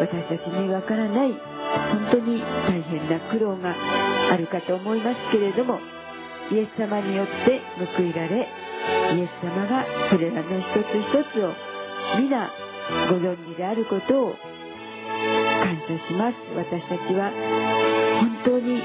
[0.00, 3.74] 私たちにわからない本当に大変な苦労が
[4.32, 5.78] あるかと思いますけれども
[6.50, 7.60] イエス様によって
[7.96, 8.48] 報いられ
[9.14, 11.52] イエス様がそれらの一つ一つを
[12.18, 12.50] 皆
[13.08, 14.34] ご存知であることを
[15.64, 16.36] 感謝します。
[16.54, 17.32] 私たちは
[18.20, 18.82] 本当に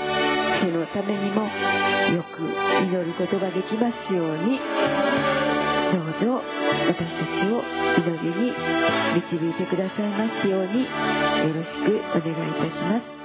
[0.61, 2.47] そのためにもよく
[2.87, 4.59] 祈ることができますように
[5.91, 6.41] どうぞ
[6.87, 7.61] 私たちを
[7.97, 8.53] 祈りに
[9.15, 10.87] 導いてくださいますようによ
[11.53, 13.18] ろしくお願いいたします。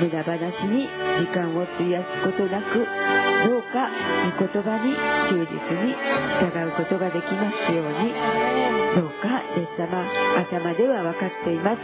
[0.00, 0.88] 無駄話に
[1.18, 2.86] 時間を費やすことなく
[3.44, 3.90] どうか
[4.38, 4.94] 御言葉に
[5.28, 5.94] 忠実に
[6.40, 8.14] 従うことができますように。
[8.94, 10.06] どうかイエス様
[10.36, 11.80] 頭では分かっています。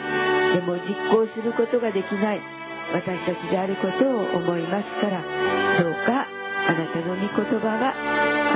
[0.55, 2.41] でも実行することができない。
[2.93, 5.23] 私たちであることを思いますから。
[5.83, 6.27] どうか
[6.69, 7.91] あなたの御言葉が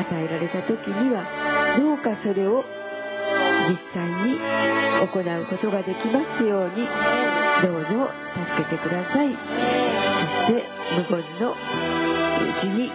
[0.01, 1.25] 与えられた時には
[1.79, 2.65] どうかそれを
[3.69, 7.44] 実際に行うことができますように。
[7.65, 9.33] どうぞ助けてください。
[9.33, 9.37] そ
[10.47, 10.65] して
[10.97, 11.55] 無言のう
[12.61, 12.91] ちに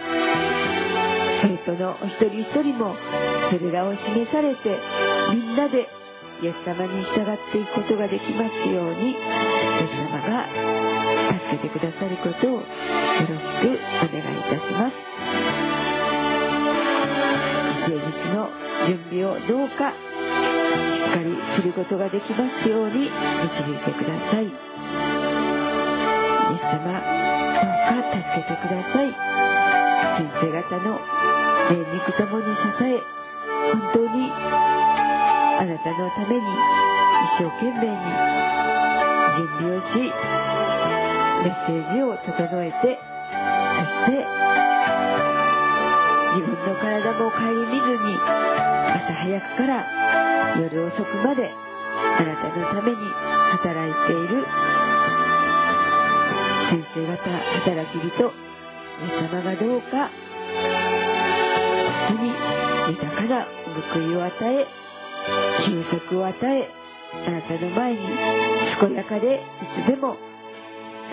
[1.42, 2.94] 生徒のお一人一人も
[3.50, 4.78] それらを示されて
[5.32, 5.88] みんなで
[6.42, 9.16] イエス様に従っていくことができますようにイエ
[9.88, 10.46] ス様が
[11.34, 12.70] 助けてくださることをよろし
[13.26, 14.94] くお願いいたします。
[17.80, 17.98] 誠実
[18.34, 18.48] の
[18.86, 19.92] 準備をどうか
[21.02, 23.10] っかりすることができますように導
[23.72, 24.44] いてください。
[24.44, 24.52] イエ
[26.56, 29.10] ス様どうか助けてください。
[30.20, 31.00] 先生方の
[31.70, 33.00] 霊肉ともに支え
[33.72, 36.42] 本当にあなたのために
[37.24, 37.96] 一生懸命に
[39.36, 39.96] 準備をし
[41.42, 42.98] メッセージを整えて
[43.78, 44.26] そして
[46.34, 52.96] 自分の体も顧みずに朝早くから夜遅くまであなたのために
[53.52, 54.44] 働いている
[56.70, 57.16] 先生方
[57.60, 58.32] 働き人
[59.00, 60.10] 皆様がどうか
[62.08, 62.28] 本当に
[62.92, 63.46] 豊かな
[63.92, 64.66] 報いを与え
[65.66, 66.68] 休息を与え
[67.26, 67.98] あなたの前に
[68.80, 70.16] 健やかでいつでも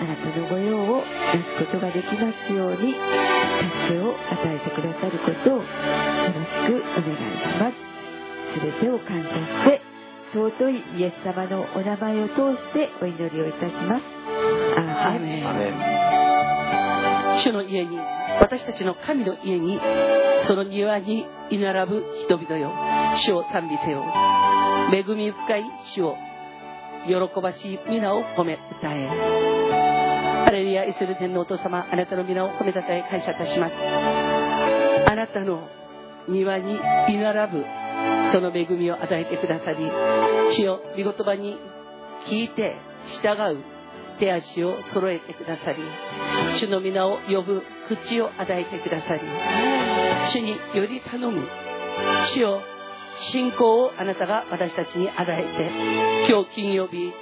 [0.00, 7.97] あなたの御用をなすことができますように助けを与えてくださることをよろしくお願いします。
[8.60, 9.80] 全てを感謝して
[10.34, 14.04] 尊いイエス様のお名前を通してお祈りをいたします。
[14.76, 15.48] アーメン。
[15.48, 17.38] アメン。
[17.40, 17.96] 主の家に
[18.40, 19.80] 私たちの神の家に
[20.46, 22.72] その庭に居並ぶ人々よ。
[23.16, 24.04] 主を賛美せよ。
[24.92, 25.64] 恵み深い
[25.94, 26.16] 主を
[27.06, 29.08] 喜ばしい皆を褒め歌え。
[30.44, 33.74] ハレルヤイスル天のお父様あなたの皆を褒めたたえ感謝いたします。
[33.74, 35.68] あなたの
[36.28, 36.74] 庭に
[37.08, 37.64] 居並ぶ
[38.32, 39.84] その恵みを与えてくださり
[40.54, 41.58] 主よ御言葉に
[42.26, 42.76] 聞いて
[43.22, 43.58] 従う
[44.18, 45.82] 手足を揃えてくださり
[46.58, 49.20] 主の皆を呼ぶ口を与えてくださり
[50.32, 51.46] 主により頼む
[52.34, 52.60] 主よ
[53.16, 57.12] 信仰をあなたが私たちに与えて今日金曜日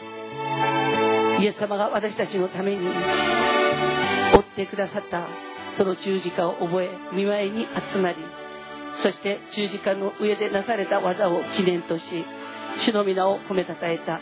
[1.40, 2.90] イエス様が私たちのために追
[4.40, 5.26] ってくださった
[5.76, 8.16] その十字架を覚え見舞いに集まり
[9.02, 12.24] そして十字架の上でなされた技を記念とし
[12.78, 14.20] 主の皆を褒めたたえた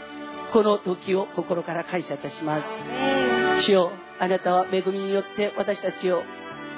[0.52, 3.64] この時を心から感謝いたします。
[3.64, 6.22] 主よあなたは恵みによって私たちを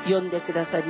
[0.09, 0.85] 呼んでくださり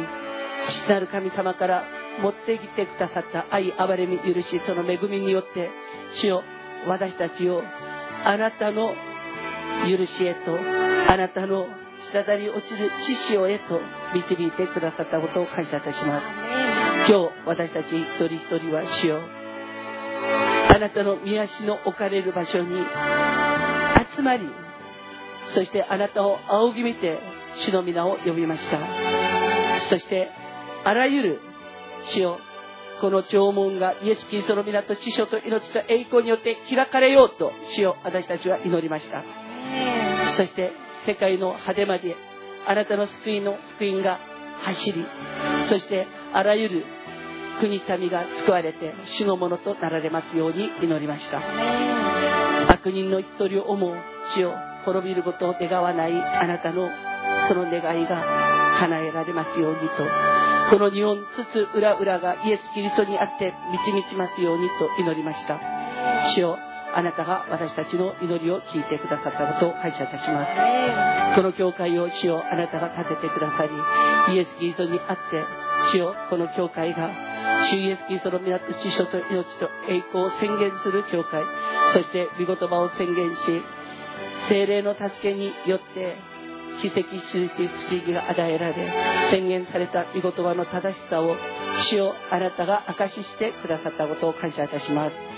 [0.68, 1.84] 父なる神様から
[2.20, 5.70] 持ってきてくださった愛憐れみ許しその恵みによって
[6.14, 6.42] 主よ
[6.86, 7.62] 私たちを
[8.24, 8.94] あなたの
[9.88, 10.58] 許しへと
[11.08, 11.66] あなたの
[12.12, 13.80] 滴り落ちる知潮へと
[14.14, 16.65] 導いてくださったことを感謝いたします。
[17.08, 19.20] 今日私たち一人一人は主よ。
[20.68, 22.76] あなたの御足の置かれる場所に
[24.16, 24.48] 集まり
[25.54, 27.18] そしてあなたを仰ぎ見て
[27.60, 28.80] 主の皆を呼びました。
[29.88, 30.28] そして
[30.84, 31.40] あらゆる
[32.06, 32.38] 主よ
[33.00, 39.22] この弔問がイエス・キリストの皆と知書と命と栄光によって開かれようと主よ私たちは祈りました。
[40.36, 40.72] そして
[41.06, 42.16] 世界の果てまで
[42.66, 44.18] あなたの救いの福音が
[44.62, 45.06] 走り
[45.68, 46.84] そしてあらゆる
[47.60, 51.40] 国民が救われて主のものとなられますように祈りました。
[52.68, 53.94] 悪人の一人を思う
[54.34, 54.52] 主を
[54.84, 56.88] 滅びることを願わないあなたの
[57.48, 60.04] その願いが叶えられますようにと。
[60.70, 65.60] この日本つつ裏裏がイエス・キリストにあって導きますようにと祈りました。
[66.34, 66.58] 主よ
[66.96, 71.36] あなたが私たちの祈りを聞いてくださったことを感謝いたします。
[71.36, 75.22] この教会を主よあなたが立ててくださりイエス・キリストにあって
[75.92, 77.10] 主よこの教会が
[77.68, 81.42] 主イエス・キリストの皆と知書と命と栄光を宣言する教会
[81.92, 83.62] そして御言葉を宣言し
[84.48, 86.16] 精霊の助けによって
[86.80, 91.36] 奇跡印不思議が与えられ宣言された御言葉の正しさを
[91.90, 95.35] 主をあなたが証ししてくださったことを感謝いたします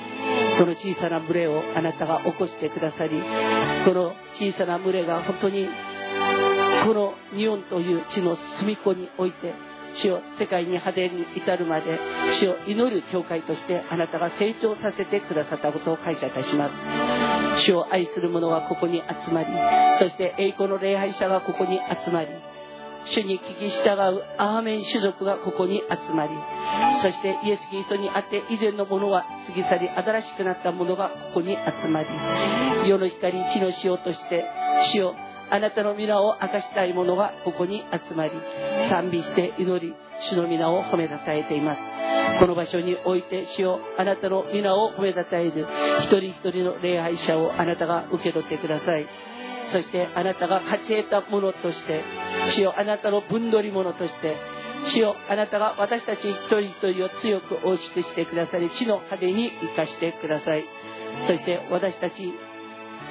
[0.58, 3.22] この小さな群れをあなたが起こしてくださり
[3.84, 5.68] この小さな群れが本当に
[6.84, 9.54] この日本という地の隅っこにおいて
[9.94, 11.98] 主を世界に果てに至るまで
[12.40, 17.18] 主を祈る教会としてあなたが成長させてくださったことを感謝いたします。
[17.64, 19.46] 主を愛する者はここに集まり
[19.98, 22.28] そして栄光の礼拝者がここに集まり
[23.06, 26.30] 主に聞き従うアーメン種族がここに集まり
[27.02, 32.08] そしてイエス・キリストにあって以前のものは過ぎ去り新しくなったものがここに集まり
[32.88, 34.44] 世の光地の塩として
[34.92, 35.14] 主を
[35.50, 38.32] あなたの皆を明かしたい者がここに集まり
[38.90, 41.80] 賛美して祈り主の皆を褒めたたえています。
[42.40, 45.66] この場所において主よあなたの皆を褒めたたえる
[46.00, 49.06] 一人一人の礼拝者をあなたが受け取ってください。
[49.72, 52.02] そしてあなたが勝ち得たものとして
[52.54, 54.36] 主よあなたの分取り物として
[54.86, 60.64] 主よあなたが私たち一人一人を強く大きくしてくださり地の果てに生かしてください。
[61.26, 62.32] そして私たち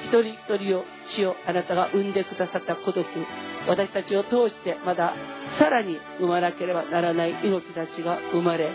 [0.00, 3.04] 一人一人を主よあなたが産んでくださった孤独
[3.66, 5.14] 私たちを通してまだ
[5.58, 8.70] さらに生まなければならない命たちが生まれ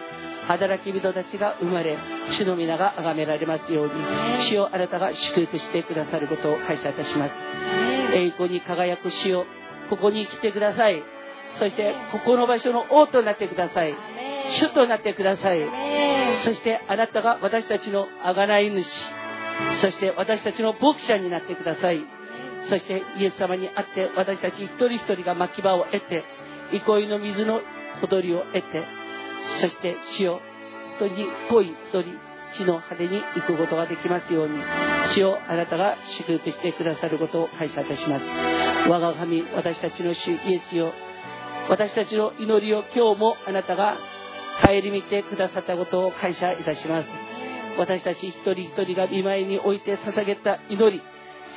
[0.48, 1.98] 働き人たちが生まれ
[2.32, 3.94] 主の皆が崇められますように
[4.50, 7.34] 主をあなたが祝福してくださることを感謝いたします。
[8.14, 9.46] 栄光に輝く主を
[9.90, 11.04] ここに来てください。
[11.60, 13.96] そしてここの場所の王となってください。
[14.50, 15.60] 主となってください。
[16.44, 18.88] そしてあなたが私たちの贖い主。
[19.82, 22.04] そして私たちの牧者になってください。
[22.70, 26.24] そしてイエス様に会って私たち一人一人が牧場を得て
[26.72, 27.62] 憩いの水の
[28.02, 28.84] ほとりを得て
[29.62, 30.42] そして主よ
[31.00, 32.20] 本当に濃い太り
[32.54, 34.60] 地の果てに行くことができますように
[35.16, 38.26] 主をあなたが祝福してくださることを感謝いたします。
[38.90, 40.94] 我が神私たちの主イエスよ
[41.70, 43.98] 私たちの祈りを今日もあなたが
[44.62, 47.08] 顧みてくださったことを感謝いたします。
[47.78, 51.02] 私たち一人一人が見舞いにおいて捧げた祈り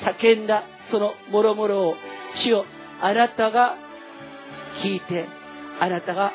[0.03, 1.95] 叫んだその諸々を
[2.35, 2.65] 主よ
[3.01, 3.77] あなたが
[4.83, 5.27] 聞いて
[5.81, 6.33] あなたが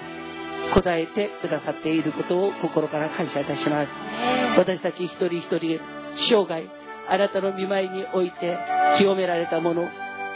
[0.74, 3.90] 答えてくださっていることを心から感謝いたします。
[4.58, 5.80] 私たち一人一人
[6.16, 6.68] 生涯
[7.10, 8.58] あなたの見舞いにおいて
[8.98, 9.88] 清められたもの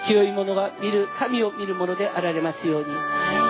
[0.08, 2.88] 清いものが見る神を見るものであられますように。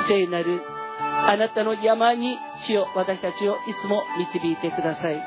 [0.08, 0.62] 聖なる
[1.00, 2.38] あなたの山に
[2.68, 5.24] 主を私たちをいつも導いてください。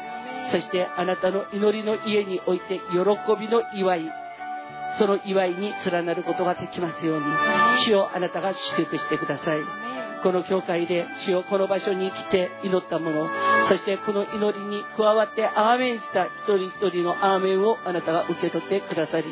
[0.51, 4.13] そしてあなたの祈りの家において喜びの祝い。
[4.99, 7.27] その祝いに連なることができますように。
[7.85, 9.59] 主をあなたが祝福してください
[10.23, 13.29] この教会で主をこの場所に来て祈ったもの
[13.69, 19.25] そしてこの祈りに加わってアーメンした一人一人のアーメンをあなたが受け取ってくださり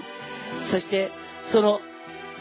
[0.71, 1.11] そして
[1.53, 1.81] その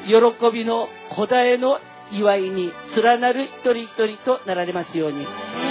[0.05, 1.79] 喜びの答えの
[2.11, 5.25] 祝いに連なる一人一人となられますように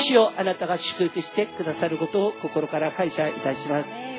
[0.06, 4.14] 主をあなたが祝福してくださることを心から感謝いたします。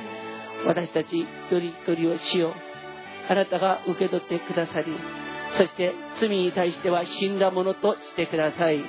[0.65, 2.53] 私たち一人一人を主よ
[3.29, 4.95] あなたが受け取ってくださり
[5.57, 8.83] そして罪に対しては死んだものとしてください。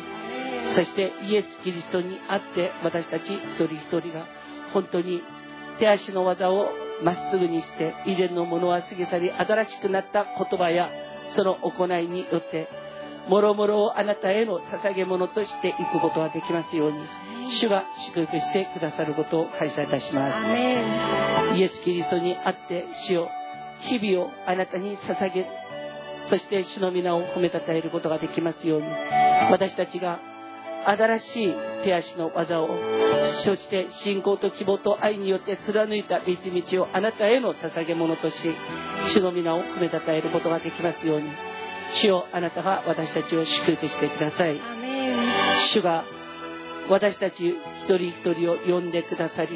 [0.74, 4.26] そしてイエス・キリストにあって私たち一人一人が
[4.72, 5.22] 本当に
[5.78, 6.70] 手足の技を
[7.02, 10.90] まっすぐにして以前のものは過ぎ去り新しくなった言葉や
[11.34, 12.68] その行いによって
[13.28, 16.98] もろもろをあなたへの捧げ物としていくことができますように
[17.50, 17.84] 主が
[18.14, 21.56] 祝福してくださることを感謝いたします。
[21.56, 23.28] イエス・キリストにあって主を
[23.80, 25.46] 日々をあなたに捧げ
[26.28, 28.86] そして主の皆を褒めたたえることができますように
[29.50, 30.20] 私たちが
[30.86, 31.54] 新しい
[31.84, 32.68] 手足の技を
[33.44, 38.36] そして信仰と希望と愛によって貫いた道々をあなたへの捧げ物とし
[39.08, 41.28] 主の皆を褒めたたえることができますように
[41.94, 44.60] 主よあなたが私たちを祝福してください。
[45.72, 46.04] 主が
[46.88, 49.48] 私たち一人一人を呼んでくださり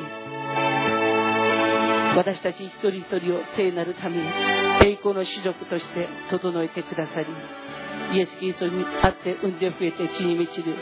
[2.16, 4.22] 私たち一人一人を聖なるために
[4.84, 7.26] 栄光の種族として整えてくださり
[8.16, 10.74] イエス・キリストにあって産んで増えて地に満ちる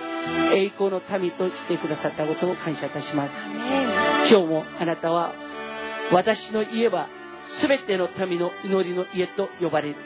[0.55, 3.33] 栄光の民としてくださったことを感謝いたします。
[4.31, 5.35] 今日もあなたは
[6.13, 7.09] 私の家は
[7.61, 9.97] 全ての民の祈りの家と呼ばれる。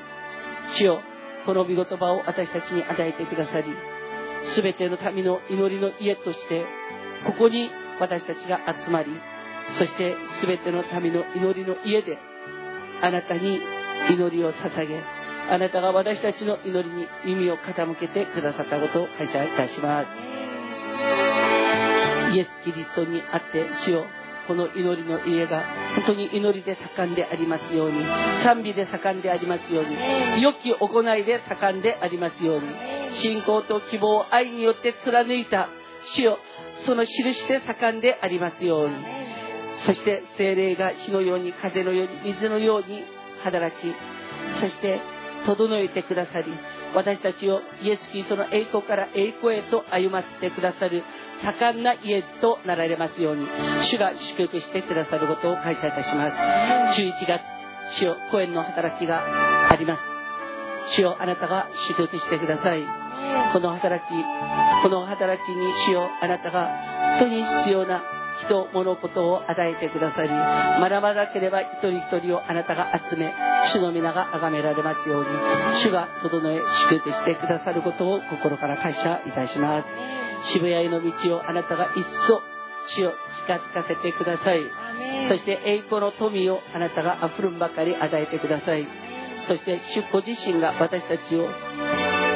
[0.74, 1.02] 主よ
[1.46, 3.64] この御言葉を私たちに与えてくださり
[4.56, 6.64] 全ての民の祈りの家として
[7.26, 7.70] ここに
[8.00, 9.10] 私たちが集まり
[9.78, 12.18] そして全ての民の祈りの家で
[13.00, 13.60] あなたに
[14.10, 15.00] 祈りを捧げ
[15.50, 20.32] あなたが私たちの祈りに耳を傾けてくださったことを感謝いたします。
[22.32, 24.06] イエス・キリストにあって主よ
[24.48, 25.64] この祈りの家が
[25.94, 28.04] 本当に祈りで盛んでありますように
[28.42, 32.66] 賛美で盛んでありますように良き行いで盛んでありますように
[33.12, 35.68] 信仰と希望愛によって貫いた
[36.06, 36.38] 主よ
[36.86, 39.21] その印で盛んでありますように
[39.84, 43.04] そして精霊が火のように風のように水のように
[43.42, 43.94] 働き
[44.60, 45.00] そして
[45.46, 46.52] 整えてくださり
[46.94, 51.02] 私たちをイエス・キリストの栄光から栄光へと歩ませてくださる
[51.42, 53.46] 盛んな家となられますように
[53.82, 57.00] 主が祝福してくださることを感謝いたします。
[57.00, 57.42] 11月
[57.98, 60.02] 主よ公演の働きがあります。
[60.94, 62.82] 主よあなたが祝福してください。
[63.52, 64.08] この働き
[64.82, 66.68] この働きに主よあなたが
[67.18, 68.02] 本当に必要な
[68.46, 73.32] 人物事を与えてくださり学ばなければ一人一人をあなたが集め
[73.72, 75.28] 主の皆が崇められますように
[75.82, 76.60] 主が整え
[76.90, 79.86] 祝福してくださることを心から感謝いたします。
[80.44, 82.42] 渋谷への道をあなたが一層
[82.86, 83.12] 主を
[83.46, 84.60] 近づかせてください。
[85.28, 88.86] そして栄光の富をあなたが溢るんばかり与えてください。
[89.46, 91.48] そして主ご自身が私たちを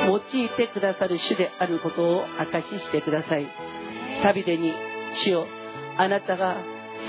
[0.06, 3.48] 用いてくださる主であることを証ししてください。
[4.22, 4.72] 旅でに
[5.14, 5.46] 主を
[5.98, 6.56] あなたが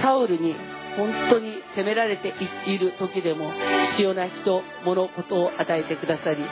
[0.02, 0.56] サウルに
[0.98, 2.34] 本当に責められて
[2.66, 3.52] いる時でも
[3.92, 6.44] 必要な人物事を与えてくださり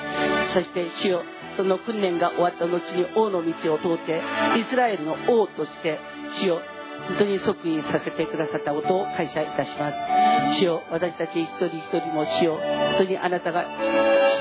[0.54, 1.24] そして主よ
[1.58, 4.22] その訓練が終わった後に王の道を通って
[4.60, 6.00] イスラエルの王として
[6.40, 6.62] 主よ
[7.08, 10.60] 本当に即位させてくださったことを感謝いたします。
[10.60, 13.66] 主よ私たち一人一人も主よ本当にあなたが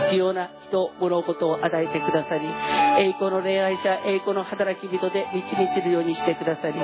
[0.07, 2.47] 必要な人物事を与えてくださり
[2.99, 6.75] 栄光の恋愛者栄光の働き人で導けるようにしてくださり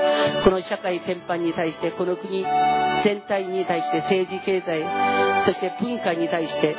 [0.45, 2.45] この社会全般に対してこの国
[3.05, 4.85] 全体に対して政治経済
[5.45, 6.77] そして文化に対して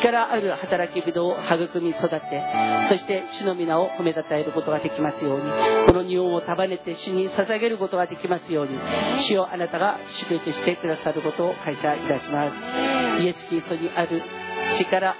[0.00, 2.42] 力ある働き人を育み育て
[2.88, 5.44] そして主の皆を褒めたたえることができますように
[5.86, 8.78] この日本を束ねて主に捧げることができますように
[9.22, 13.22] 主をあなたが祝福してくださることを感謝いたします。
[13.22, 14.22] イエス・キリストにある
[14.78, 15.16] 力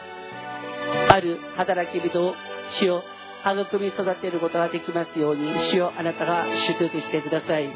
[1.09, 2.35] ある働き人を
[2.70, 3.02] 主を
[3.44, 7.69] 育み育てることができますように主をあなたが祝福してください。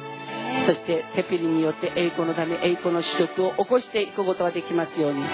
[0.67, 5.25] そしてテピリによって栄光のため栄光の主力を起こしていくことができますように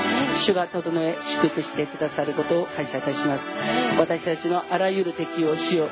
[0.46, 3.42] 主が整え祝福してくださることを感謝いたします。
[3.98, 5.88] 私たちのあらゆる敵を主よ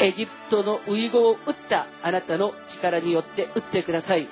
[0.00, 4.26] エジプトのウイゴを打ったあなたの力によって打ってください。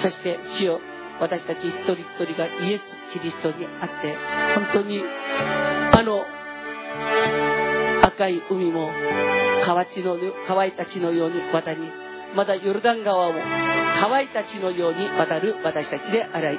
[0.00, 0.80] そして主よ
[1.20, 4.16] 私たち一人一人がイエス・キリストにあって
[4.54, 5.02] 本当に
[5.92, 6.24] あの
[8.06, 8.90] 赤い海も
[9.64, 10.16] 川地の
[10.46, 11.80] 乾いた地のように渡り
[12.34, 13.40] またヨルダン川も
[14.00, 16.58] 乾いた地のように渡る私たちであらい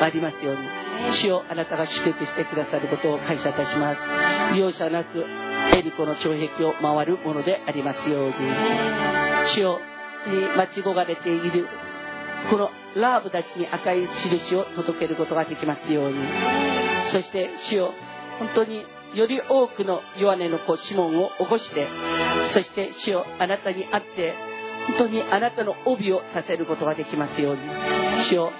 [0.00, 3.94] ありますように主をあなたが祝福してくださることを感謝いたしま
[4.52, 4.56] す。
[4.56, 5.24] 容赦なく
[5.74, 8.34] エリコの城壁を回るものでありますように。
[9.54, 9.80] 主を
[10.26, 11.66] に待ち焦がれている
[12.48, 16.18] このラーブたちに赤い印を届けることができますように。
[17.12, 17.92] そして主を
[18.38, 18.84] 本当に
[19.14, 21.88] より多くの弱音の子シモンを起こして
[22.52, 24.34] そして主をあなたに会って
[24.86, 27.62] 本当にあなたの帯をさせることができますように。
[28.28, 28.50] 主を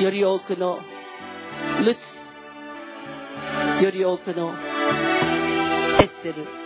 [0.00, 0.80] より多くの
[1.84, 2.00] ルツ
[3.82, 4.52] より多くの
[6.00, 6.62] エッテル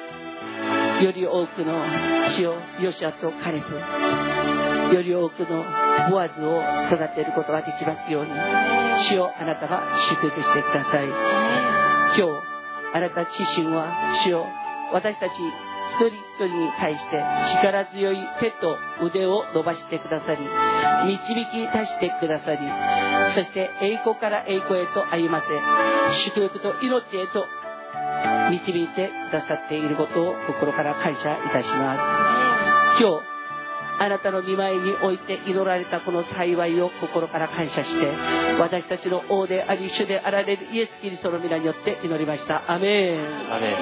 [1.04, 1.84] より多くの
[2.30, 3.74] 主をヨシアとカレフ
[4.94, 5.64] より多くの
[6.10, 8.30] ボアズを育てることができますように
[9.10, 11.06] 主をあなたが祝福してください。
[12.18, 12.56] 今日
[12.94, 14.46] あなた自身は主を
[14.92, 17.22] 私たち一人一人に対して
[17.58, 20.42] 力強い手と腕を伸ばしてくださり
[21.06, 22.58] 導き出してくださり
[23.34, 25.46] そして栄光から栄光へと歩ませ
[26.30, 27.46] 祝福と命へと
[28.50, 33.02] 導いてくださっていることを心から感謝いたします。
[33.02, 33.35] 今日
[33.98, 38.06] あなたの見舞いにおいて祈られたこの幸いを心から感謝して
[38.59, 42.70] 私たちの王であり主であられるイエス・キリストの皆によって祈りました。
[42.70, 43.20] アメン。
[43.52, 43.73] アメ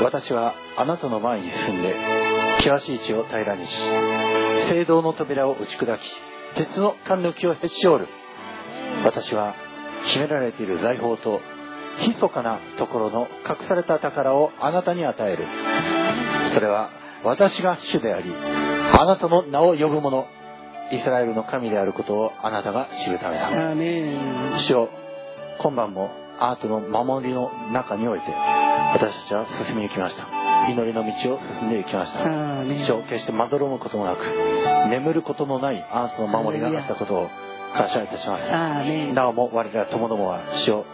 [0.00, 0.02] ン。
[0.02, 1.94] 私はあなたの前に進んで
[2.58, 3.78] 険しい地を平らにし
[4.68, 6.00] 聖堂の扉を打ち砕き
[6.54, 8.10] 鉄の貫抜きをへし折る。
[9.04, 9.54] 私は
[10.04, 11.40] 秘められている財宝と
[12.00, 15.46] 密かなところの隠された宝をあなたに与える。
[16.52, 16.90] それは
[17.24, 20.26] 私が主でありあなたの名を呼ぶ者
[20.90, 23.48] イスラエルの神であることをあなたが知るためだ。
[24.58, 24.90] 主よ
[25.58, 28.26] 今晩もあなたの守りの中において
[28.94, 30.26] 私たちは進み行きました。
[30.68, 32.20] 祈りの道を進んで行きました。
[32.84, 34.24] 主よ決してまどろむこともなく
[34.90, 37.28] 眠ることのないあなたの守りがあったことを
[37.74, 38.48] 感謝いたします。
[39.14, 40.84] なおも我ら友どもは主を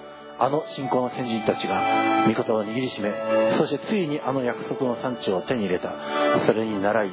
[0.40, 1.82] あの信仰の先人たちが
[2.26, 3.12] 御言を握りしめ
[3.58, 5.92] そしてついにあの約束の産地を手に入れた。
[6.46, 7.10] それに倣い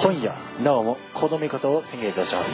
[0.00, 2.50] 今夜なおもこの御事を宣言いたします。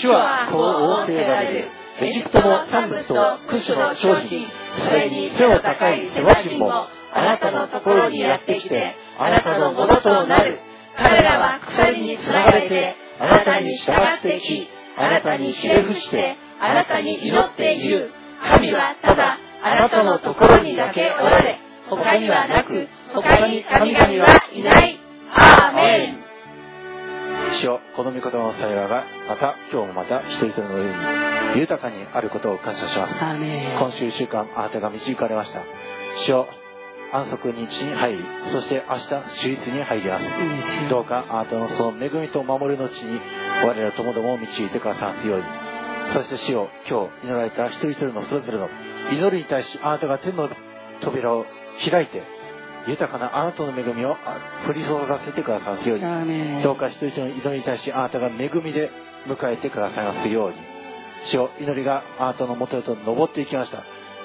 [0.00, 1.68] 主はこう仰せられる
[2.00, 4.46] エジプトの産物とクシュの商品
[4.88, 10.58] それに背の高い世話人もあなたのところにやってきてあなたのものとなる。
[10.96, 18.10] 彼らは鎖につながれてあなたに従ってきあなたにひれ伏してあなたに祈っている。
[18.42, 21.58] 神はただあなたのところにだけおられ
[21.88, 25.00] 他にはなく他に神々はいない。
[25.32, 26.20] アーメン。
[27.60, 30.84] 主よこの御言葉の幸いがまた今日もまた一人一人の上
[31.54, 33.14] に豊かにあることを感謝します。
[33.18, 35.62] 今週1週間あなたが導かれました
[36.24, 36.48] 主よ
[37.12, 39.08] 安息日に入りそして明日
[39.42, 40.24] 手術に入ります。
[40.88, 43.20] どうかあなたのその恵みと守りの地に
[43.64, 45.44] 我らともどもを導いてくださいますように
[46.12, 48.68] そして主よ今日祈られた一人一人のそれぞれの
[49.12, 50.48] 祈りに対しあなたが天の
[51.00, 51.46] 扉を
[51.88, 52.22] 開いて
[52.88, 56.62] 豊かなあなたの恵みをあ降り注がせてくださいますように。
[56.62, 58.90] どうか一人一人の祈りに対しあなたが恵みで
[59.26, 60.56] 迎えてくださいますように。
[61.24, 63.84] 主よ祈りがあなたの元へと登っていきました。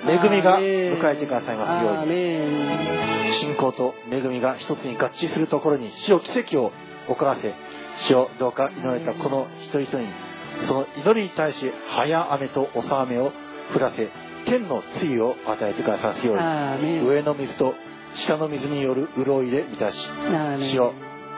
[0.10, 3.34] 恵みが迎えてくださいますように。
[3.34, 6.72] 信仰と恵みが一つに合致するところに主よ奇跡を
[7.10, 7.54] 怒らせ
[8.08, 10.08] 主をどうか祈られたこの一人一人に
[10.68, 13.32] その祈りに対し早雨と遅雨を
[13.74, 14.10] 降らせ
[14.46, 17.00] 天の露いを与えてくださるように。
[17.08, 17.74] 上の水と
[18.16, 20.70] 下の水による潤いで満たしアーメン。
[20.70, 20.94] 主よ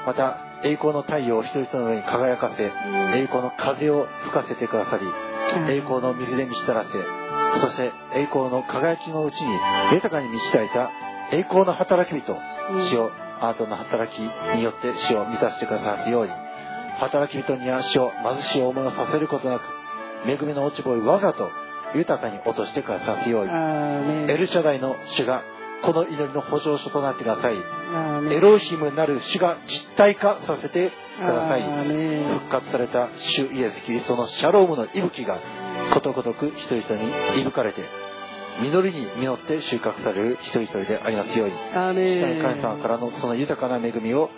[0.06, 5.06] また栄光の太陽を一人一人の上に輝かせ栄光の風を吹かせてくださり
[5.74, 6.90] 栄光の水で満ちたらせ
[7.62, 9.50] そして栄光の輝きのうちに
[9.94, 10.92] 豊かに満ちたいた
[11.32, 12.38] 栄光の働き人
[12.90, 16.32] 主をあなたの働きによって主を満たしてくださるように
[17.00, 19.64] 働き人には主を貧しい思いをさせることなく
[20.26, 21.50] 恵みの落ち葉をわざと
[21.96, 23.52] 豊かに落としてくださるように
[24.32, 25.44] エルシャダイの主が
[25.84, 27.56] この祈りの保証書となってください。
[27.56, 31.62] エロヒムなる主が実体化させてください。
[31.62, 35.40] 復活された主イエス・キリストのシャロームの息吹が
[35.94, 37.84] ことごとく一人一人に息吹かれて
[38.60, 41.54] 実りに実って収穫される一人一人でありますように。
[41.76, 44.32] アーメ下に神様ンからのその豊かな恵みを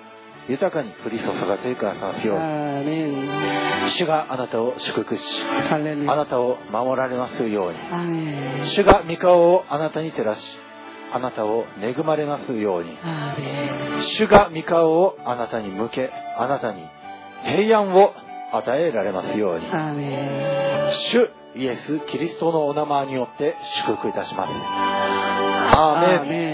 [0.50, 2.34] 豊かに降り注がせてくださいますよ
[3.96, 5.78] 主があなたを祝福しあ
[6.16, 7.78] なたを守られますように。
[8.66, 10.42] 主が御顔をあなたに照らし
[11.12, 12.98] あなたを恵まれますように。
[14.18, 16.84] 主が御顔をあなたに向けあなたに
[17.44, 18.14] 平安を
[18.52, 19.66] 与えられますように。
[21.12, 23.56] 主イエス・キリストのお名前によって
[23.86, 24.54] 祝福いたします。
[24.54, 26.50] アーメン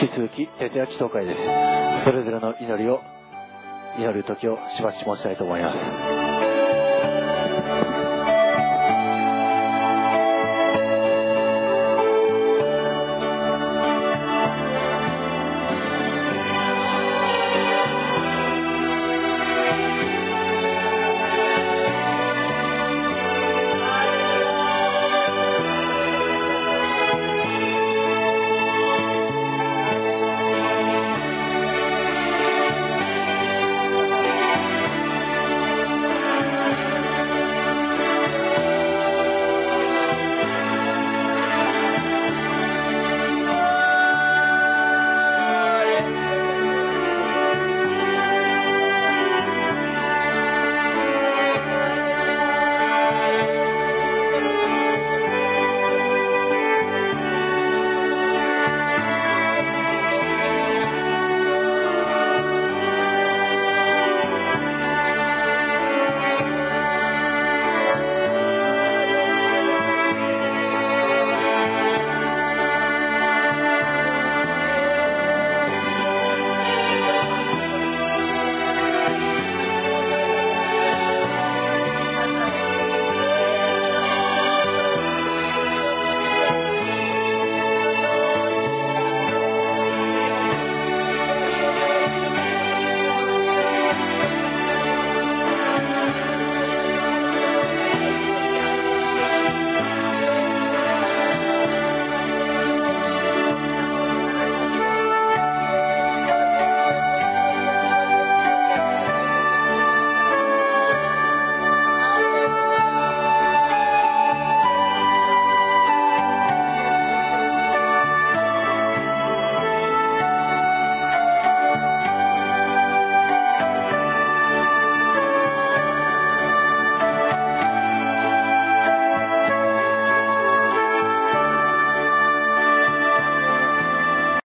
[0.00, 3.00] 引き続き徹夜祈祷会ですそれぞれの祈りを
[3.98, 6.33] 祈る時をしばし申したいと思います。